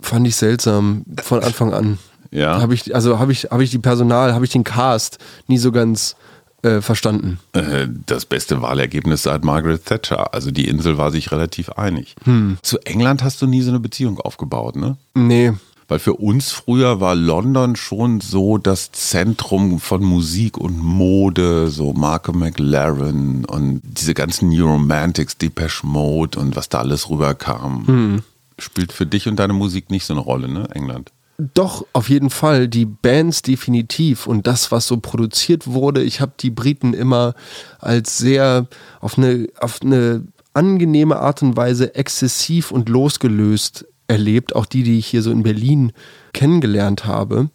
Fand 0.00 0.26
ich 0.26 0.36
seltsam 0.36 1.04
von 1.22 1.42
Anfang 1.42 1.72
an. 1.72 1.98
Ja. 2.30 2.60
Habe 2.60 2.74
ich, 2.74 2.94
also 2.94 3.18
habe 3.18 3.32
ich, 3.32 3.44
habe 3.50 3.64
ich 3.64 3.70
die 3.70 3.78
Personal, 3.78 4.34
habe 4.34 4.44
ich 4.44 4.52
den 4.52 4.64
Cast 4.64 5.18
nie 5.48 5.58
so 5.58 5.72
ganz 5.72 6.16
äh, 6.62 6.80
verstanden. 6.80 7.38
Äh, 7.52 7.86
Das 8.06 8.24
beste 8.24 8.62
Wahlergebnis 8.62 9.22
seit 9.24 9.44
Margaret 9.44 9.84
Thatcher. 9.84 10.34
Also 10.34 10.50
die 10.50 10.68
Insel 10.68 10.98
war 10.98 11.10
sich 11.10 11.32
relativ 11.32 11.70
einig. 11.70 12.14
Zu 12.62 12.78
England 12.80 13.22
hast 13.22 13.40
du 13.42 13.46
nie 13.46 13.62
so 13.62 13.70
eine 13.70 13.80
Beziehung 13.80 14.18
aufgebaut, 14.20 14.76
ne? 14.76 14.96
Nee. 15.14 15.52
Weil 15.88 15.98
für 15.98 16.14
uns 16.14 16.52
früher 16.52 17.00
war 17.00 17.16
London 17.16 17.74
schon 17.74 18.20
so 18.20 18.58
das 18.58 18.92
Zentrum 18.92 19.80
von 19.80 20.04
Musik 20.04 20.56
und 20.56 20.78
Mode, 20.78 21.68
so 21.68 21.92
Marco 21.92 22.32
McLaren 22.32 23.44
und 23.44 23.80
diese 23.82 24.14
ganzen 24.14 24.50
New 24.50 24.66
Romantics, 24.66 25.36
Depeche 25.36 25.84
Mode 25.84 26.38
und 26.38 26.54
was 26.54 26.68
da 26.68 26.78
alles 26.78 27.10
rüberkam. 27.10 28.22
Spielt 28.58 28.92
für 28.92 29.06
dich 29.06 29.26
und 29.26 29.36
deine 29.36 29.52
Musik 29.52 29.90
nicht 29.90 30.04
so 30.04 30.14
eine 30.14 30.20
Rolle, 30.20 30.48
ne, 30.48 30.68
England? 30.74 31.10
Doch, 31.54 31.86
auf 31.92 32.08
jeden 32.08 32.30
Fall. 32.30 32.68
Die 32.68 32.84
Bands 32.84 33.42
definitiv 33.42 34.26
und 34.26 34.46
das, 34.46 34.70
was 34.70 34.86
so 34.86 34.98
produziert 34.98 35.66
wurde. 35.66 36.02
Ich 36.02 36.20
habe 36.20 36.32
die 36.38 36.50
Briten 36.50 36.92
immer 36.92 37.34
als 37.78 38.18
sehr 38.18 38.66
auf 39.00 39.16
eine, 39.16 39.48
auf 39.58 39.80
eine 39.82 40.24
angenehme 40.52 41.18
Art 41.18 41.42
und 41.42 41.56
Weise 41.56 41.94
exzessiv 41.94 42.70
und 42.70 42.88
losgelöst 42.88 43.86
erlebt. 44.08 44.54
Auch 44.54 44.66
die, 44.66 44.82
die 44.82 44.98
ich 44.98 45.06
hier 45.06 45.22
so 45.22 45.30
in 45.30 45.42
Berlin 45.42 45.92
kennengelernt 46.32 47.06
habe. 47.06 47.48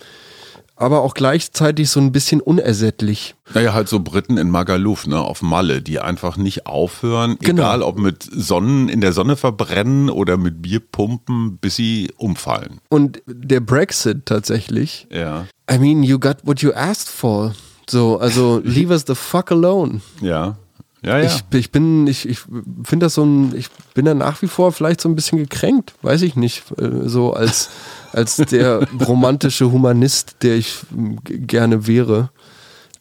Aber 0.77 1.01
auch 1.01 1.13
gleichzeitig 1.13 1.89
so 1.89 1.99
ein 2.01 2.11
bisschen 2.11 2.41
unersättlich. 2.41 3.35
Naja, 3.53 3.73
halt 3.73 3.87
so 3.87 3.99
Briten 4.01 4.37
in 4.37 4.49
Magaluf, 4.49 5.07
ne, 5.07 5.19
auf 5.19 5.41
Malle, 5.41 5.81
die 5.81 5.99
einfach 5.99 6.35
nicht 6.35 6.65
aufhören, 6.67 7.37
Genau. 7.39 7.61
egal 7.63 7.81
ob 7.81 7.97
mit 7.97 8.23
Sonnen 8.23 8.89
in 8.89 8.99
der 8.99 9.13
Sonne 9.13 9.37
verbrennen 9.37 10.09
oder 10.09 10.35
mit 10.37 10.61
Bier 10.61 10.81
pumpen, 10.81 11.57
bis 11.59 11.75
sie 11.77 12.11
umfallen. 12.17 12.79
Und 12.89 13.21
der 13.25 13.61
Brexit 13.61 14.25
tatsächlich. 14.25 15.07
Ja. 15.11 15.45
I 15.71 15.77
mean, 15.79 16.03
you 16.03 16.19
got 16.19 16.37
what 16.43 16.61
you 16.61 16.73
asked 16.73 17.07
for. 17.09 17.53
So, 17.89 18.17
also 18.17 18.59
leave 18.63 18.91
us 18.91 19.05
the 19.07 19.15
fuck 19.15 19.51
alone. 19.51 20.01
Ja. 20.21 20.57
Ja, 21.05 21.19
ja. 21.19 21.25
Ich, 21.25 21.43
ich 21.59 21.71
bin, 21.71 22.07
ich, 22.07 22.27
ich 22.27 22.39
finde 22.83 23.05
das 23.05 23.13
so 23.13 23.23
ein, 23.23 23.55
ich 23.55 23.67
bin 23.93 24.05
da 24.05 24.13
nach 24.15 24.41
wie 24.41 24.47
vor 24.47 24.71
vielleicht 24.71 24.99
so 25.01 25.07
ein 25.07 25.15
bisschen 25.15 25.37
gekränkt, 25.37 25.93
weiß 26.01 26.23
ich 26.23 26.35
nicht, 26.35 26.63
äh, 26.79 27.07
so 27.07 27.33
als, 27.33 27.69
als 28.11 28.37
der 28.37 28.87
romantische 29.05 29.71
Humanist, 29.71 30.37
der 30.41 30.55
ich 30.55 30.79
g- 31.23 31.37
gerne 31.37 31.85
wäre, 31.85 32.31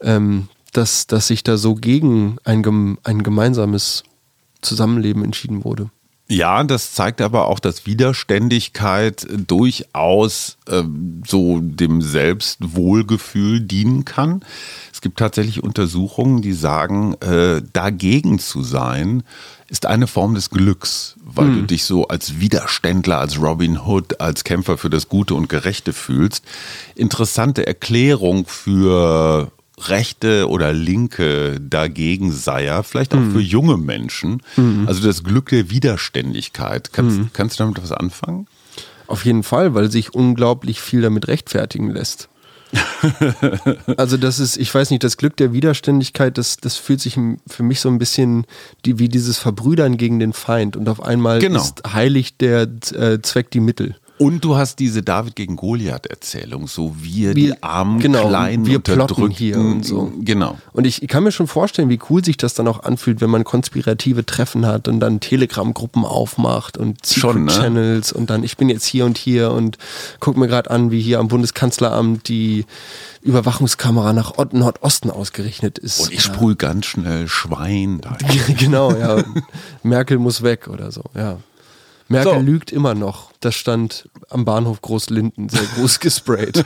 ähm, 0.00 0.48
dass, 0.72 1.06
dass 1.06 1.28
sich 1.28 1.44
da 1.44 1.56
so 1.56 1.74
gegen 1.76 2.36
ein, 2.44 2.98
ein 3.04 3.22
gemeinsames 3.22 4.02
Zusammenleben 4.60 5.24
entschieden 5.24 5.64
wurde. 5.64 5.90
Ja, 6.26 6.64
das 6.64 6.94
zeigt 6.94 7.20
aber 7.20 7.48
auch, 7.48 7.58
dass 7.58 7.84
Widerständigkeit 7.84 9.26
durchaus 9.46 10.56
ähm, 10.70 11.22
so 11.26 11.60
dem 11.60 12.00
Selbstwohlgefühl 12.00 13.60
dienen 13.60 14.06
kann. 14.06 14.42
Es 14.90 15.02
gibt 15.02 15.18
tatsächlich 15.18 15.62
Untersuchungen, 15.62 16.40
die 16.40 16.54
sagen, 16.54 17.14
äh, 17.20 17.60
dagegen 17.74 18.38
zu 18.38 18.62
sein, 18.62 19.22
ist 19.68 19.84
eine 19.84 20.06
Form 20.06 20.34
des 20.34 20.48
Glücks, 20.48 21.16
weil 21.24 21.52
du 21.52 21.62
dich 21.62 21.84
so 21.84 22.08
als 22.08 22.38
Widerständler, 22.38 23.18
als 23.18 23.40
Robin 23.40 23.80
Hood, 23.80 24.20
als 24.20 24.44
Kämpfer 24.44 24.78
für 24.78 24.90
das 24.90 25.08
Gute 25.08 25.34
und 25.34 25.48
Gerechte 25.48 25.92
fühlst. 25.92 26.44
Interessante 26.94 27.66
Erklärung 27.66 28.46
für 28.46 29.50
rechte 29.78 30.48
oder 30.48 30.72
linke 30.72 31.60
Dagegenseier, 31.60 32.82
vielleicht 32.84 33.14
auch 33.14 33.22
für 33.32 33.40
junge 33.40 33.76
Menschen. 33.76 34.40
Also 34.86 35.06
das 35.06 35.24
Glück 35.24 35.48
der 35.48 35.70
Widerständigkeit. 35.70 36.92
Kannst, 36.92 37.20
kannst 37.32 37.58
du 37.58 37.64
damit 37.64 37.82
was 37.82 37.92
anfangen? 37.92 38.46
Auf 39.06 39.24
jeden 39.24 39.42
Fall, 39.42 39.74
weil 39.74 39.90
sich 39.90 40.14
unglaublich 40.14 40.80
viel 40.80 41.02
damit 41.02 41.28
rechtfertigen 41.28 41.90
lässt. 41.90 42.28
also 43.96 44.16
das 44.16 44.38
ist, 44.38 44.56
ich 44.56 44.74
weiß 44.74 44.90
nicht, 44.90 45.04
das 45.04 45.16
Glück 45.16 45.36
der 45.36 45.52
Widerständigkeit, 45.52 46.38
das, 46.38 46.56
das 46.56 46.76
fühlt 46.76 47.00
sich 47.00 47.18
für 47.46 47.62
mich 47.62 47.80
so 47.80 47.88
ein 47.88 47.98
bisschen 47.98 48.46
die, 48.84 48.98
wie 48.98 49.08
dieses 49.08 49.38
Verbrüdern 49.38 49.96
gegen 49.96 50.18
den 50.18 50.32
Feind 50.32 50.76
und 50.76 50.88
auf 50.88 51.02
einmal 51.02 51.38
Genau. 51.38 51.60
ist 51.60 51.82
heilig 51.92 52.36
der 52.36 52.62
äh, 52.92 53.20
Zweck 53.22 53.50
die 53.50 53.60
Mittel. 53.60 53.96
Und 54.16 54.44
du 54.44 54.54
hast 54.54 54.78
diese 54.78 55.02
David 55.02 55.34
gegen 55.34 55.56
Goliath-Erzählung, 55.56 56.68
so 56.68 56.94
wir, 57.00 57.34
Wir- 57.34 57.54
die 57.54 57.62
armen, 57.64 57.98
genau, 57.98 58.28
kleinen, 58.28 58.64
wir 58.64 58.78
plotten 58.78 59.00
unterdrückten. 59.02 59.36
hier 59.36 59.58
und 59.58 59.84
so. 59.84 60.12
Genau. 60.20 60.56
Und 60.72 60.86
ich 60.86 61.06
kann 61.08 61.24
mir 61.24 61.32
schon 61.32 61.48
vorstellen, 61.48 61.88
wie 61.88 61.98
cool 62.08 62.24
sich 62.24 62.36
das 62.36 62.54
dann 62.54 62.68
auch 62.68 62.84
anfühlt, 62.84 63.20
wenn 63.20 63.30
man 63.30 63.42
konspirative 63.42 64.24
Treffen 64.24 64.66
hat 64.66 64.86
und 64.86 65.00
dann 65.00 65.18
Telegram-Gruppen 65.18 66.04
aufmacht 66.04 66.78
und 66.78 67.04
Secret 67.04 67.36
ne? 67.36 67.52
Channels 67.52 68.12
und 68.12 68.30
dann 68.30 68.44
ich 68.44 68.56
bin 68.56 68.68
jetzt 68.68 68.84
hier 68.84 69.04
und 69.04 69.18
hier 69.18 69.50
und 69.50 69.78
guck 70.20 70.36
mir 70.36 70.46
gerade 70.46 70.70
an, 70.70 70.92
wie 70.92 71.00
hier 71.00 71.18
am 71.18 71.26
Bundeskanzleramt 71.26 72.28
die 72.28 72.66
Überwachungskamera 73.22 74.12
nach 74.12 74.34
Nordosten 74.52 75.10
ausgerichtet 75.10 75.78
ist. 75.78 75.98
Und 76.00 76.12
ich 76.12 76.22
sprühe 76.22 76.54
ganz 76.54 76.86
schnell 76.86 77.26
Schwein 77.26 78.00
da. 78.00 78.16
genau, 78.58 78.92
ja. 78.92 79.24
Merkel 79.82 80.18
muss 80.18 80.42
weg 80.42 80.68
oder 80.68 80.92
so, 80.92 81.02
ja. 81.16 81.38
Merkel 82.08 82.34
So. 82.34 82.40
lügt 82.40 82.70
immer 82.72 82.94
noch. 82.94 83.30
Das 83.40 83.54
stand 83.54 84.08
am 84.30 84.44
Bahnhof 84.44 84.80
Großlinden 84.82 85.48
sehr 85.48 85.62
groß 85.76 86.00
gesprayt. 86.00 86.64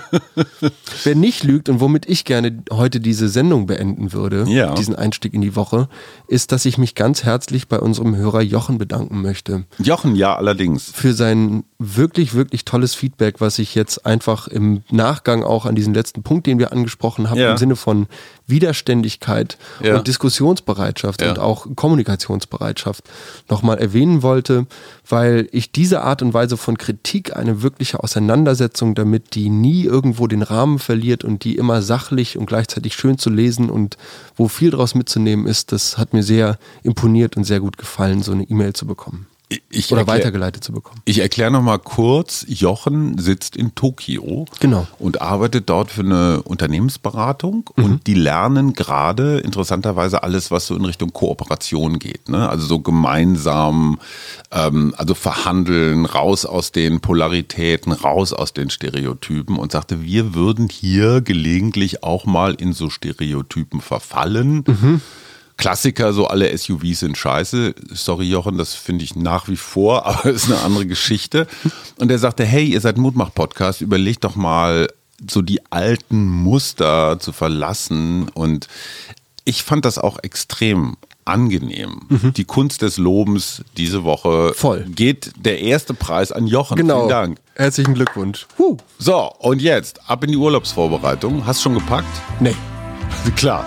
Wer 1.04 1.14
nicht 1.14 1.44
lügt 1.44 1.68
und 1.68 1.80
womit 1.80 2.06
ich 2.08 2.24
gerne 2.24 2.62
heute 2.72 3.00
diese 3.00 3.28
Sendung 3.28 3.66
beenden 3.66 4.12
würde, 4.12 4.44
Ja. 4.48 4.74
diesen 4.74 4.94
Einstieg 4.96 5.34
in 5.34 5.40
die 5.40 5.54
Woche, 5.56 5.88
ist, 6.28 6.50
dass 6.52 6.64
ich 6.64 6.78
mich 6.78 6.94
ganz 6.94 7.24
herzlich 7.24 7.68
bei 7.68 7.78
unserem 7.78 8.16
Hörer 8.16 8.40
Jochen 8.42 8.78
bedanken 8.78 9.22
möchte 9.22 9.64
Jochen, 9.78 10.14
ja, 10.16 10.36
allerdings. 10.36 10.90
für 10.92 11.12
sein 11.14 11.64
wirklich, 11.78 12.34
wirklich 12.34 12.64
tolles 12.64 12.94
Feedback, 12.94 13.40
was 13.40 13.58
ich 13.58 13.74
jetzt 13.74 14.06
einfach 14.06 14.48
im 14.48 14.82
Nachgang 14.90 15.42
auch 15.44 15.66
an 15.66 15.74
diesen 15.74 15.94
letzten 15.94 16.22
Punkt, 16.22 16.46
den 16.46 16.58
wir 16.58 16.72
angesprochen 16.72 17.30
haben, 17.30 17.38
Ja. 17.38 17.52
im 17.52 17.56
Sinne 17.58 17.76
von 17.76 18.06
Widerständigkeit 18.46 19.58
Ja. 19.82 19.96
und 19.98 20.06
Diskussionsbereitschaft 20.08 21.22
und 21.22 21.38
auch 21.38 21.66
Kommunikationsbereitschaft 21.76 23.04
nochmal 23.48 23.78
erwähnen 23.78 24.22
wollte, 24.22 24.66
weil 25.08 25.27
ich 25.52 25.72
diese 25.72 26.02
Art 26.02 26.22
und 26.22 26.34
Weise 26.34 26.56
von 26.56 26.78
Kritik, 26.78 27.36
eine 27.36 27.62
wirkliche 27.62 28.02
Auseinandersetzung 28.02 28.94
damit, 28.94 29.34
die 29.34 29.48
nie 29.50 29.84
irgendwo 29.84 30.26
den 30.26 30.42
Rahmen 30.42 30.78
verliert 30.78 31.24
und 31.24 31.44
die 31.44 31.56
immer 31.56 31.82
sachlich 31.82 32.36
und 32.38 32.46
gleichzeitig 32.46 32.94
schön 32.94 33.18
zu 33.18 33.30
lesen 33.30 33.70
und 33.70 33.96
wo 34.36 34.48
viel 34.48 34.70
draus 34.70 34.94
mitzunehmen 34.94 35.46
ist, 35.46 35.72
das 35.72 35.98
hat 35.98 36.12
mir 36.12 36.22
sehr 36.22 36.58
imponiert 36.82 37.36
und 37.36 37.44
sehr 37.44 37.60
gut 37.60 37.78
gefallen, 37.78 38.22
so 38.22 38.32
eine 38.32 38.44
E-Mail 38.44 38.72
zu 38.72 38.86
bekommen. 38.86 39.26
Ich 39.70 39.90
Oder 39.90 40.02
erklär- 40.02 40.06
weitergeleitet 40.18 40.62
zu 40.62 40.72
bekommen. 40.72 41.00
Ich 41.06 41.20
erkläre 41.20 41.50
noch 41.50 41.62
mal 41.62 41.78
kurz. 41.78 42.44
Jochen 42.48 43.16
sitzt 43.16 43.56
in 43.56 43.74
Tokio 43.74 44.44
Genau. 44.60 44.86
und 44.98 45.22
arbeitet 45.22 45.70
dort 45.70 45.90
für 45.90 46.02
eine 46.02 46.42
Unternehmensberatung 46.42 47.70
und 47.76 48.06
die 48.06 48.12
lernen 48.12 48.74
gerade 48.74 49.38
interessanterweise 49.38 50.22
alles, 50.22 50.50
was 50.50 50.66
so 50.66 50.76
in 50.76 50.84
Richtung 50.84 51.14
Kooperation 51.14 51.98
geht. 51.98 52.28
Ne? 52.28 52.46
Also 52.46 52.66
so 52.66 52.80
gemeinsam, 52.80 53.98
ähm, 54.50 54.94
also 54.98 55.14
verhandeln, 55.14 56.04
raus 56.04 56.44
aus 56.44 56.70
den 56.72 57.00
Polaritäten, 57.00 57.92
raus 57.92 58.34
aus 58.34 58.52
den 58.52 58.68
Stereotypen 58.68 59.56
und 59.56 59.72
sagte, 59.72 60.02
wir 60.02 60.34
würden 60.34 60.68
hier 60.68 61.22
gelegentlich 61.22 62.02
auch 62.02 62.26
mal 62.26 62.52
in 62.52 62.74
so 62.74 62.90
Stereotypen 62.90 63.80
verfallen. 63.80 64.64
Klassiker, 65.58 66.12
so 66.14 66.26
alle 66.26 66.56
SUVs 66.56 67.00
sind 67.00 67.18
scheiße. 67.18 67.74
Sorry, 67.92 68.30
Jochen, 68.30 68.56
das 68.56 68.74
finde 68.74 69.04
ich 69.04 69.14
nach 69.16 69.48
wie 69.48 69.56
vor, 69.56 70.06
aber 70.06 70.30
ist 70.30 70.46
eine 70.46 70.60
andere 70.62 70.86
Geschichte. 70.86 71.46
Und 71.98 72.10
er 72.10 72.18
sagte, 72.18 72.44
hey, 72.44 72.64
ihr 72.64 72.80
seid 72.80 72.96
Mutmach-Podcast, 72.96 73.82
überlegt 73.82 74.24
doch 74.24 74.36
mal, 74.36 74.88
so 75.28 75.42
die 75.42 75.60
alten 75.70 76.26
Muster 76.28 77.18
zu 77.18 77.32
verlassen. 77.32 78.28
Und 78.28 78.68
ich 79.44 79.64
fand 79.64 79.84
das 79.84 79.98
auch 79.98 80.18
extrem 80.22 80.96
angenehm. 81.24 82.32
Die 82.36 82.44
Kunst 82.44 82.82
des 82.82 82.96
Lobens 82.96 83.62
diese 83.76 84.04
Woche 84.04 84.54
Voll. 84.54 84.86
geht 84.88 85.32
der 85.36 85.60
erste 85.60 85.92
Preis 85.92 86.32
an 86.32 86.46
Jochen. 86.46 86.76
Genau. 86.76 87.00
Vielen 87.00 87.08
Dank. 87.10 87.38
Herzlichen 87.54 87.94
Glückwunsch. 87.94 88.46
Huh. 88.56 88.78
So, 88.98 89.30
und 89.40 89.60
jetzt 89.60 90.08
ab 90.08 90.24
in 90.24 90.30
die 90.30 90.38
Urlaubsvorbereitung. 90.38 91.44
Hast 91.44 91.60
du 91.60 91.62
schon 91.64 91.74
gepackt? 91.74 92.08
Nee. 92.40 92.54
Klar. 93.36 93.66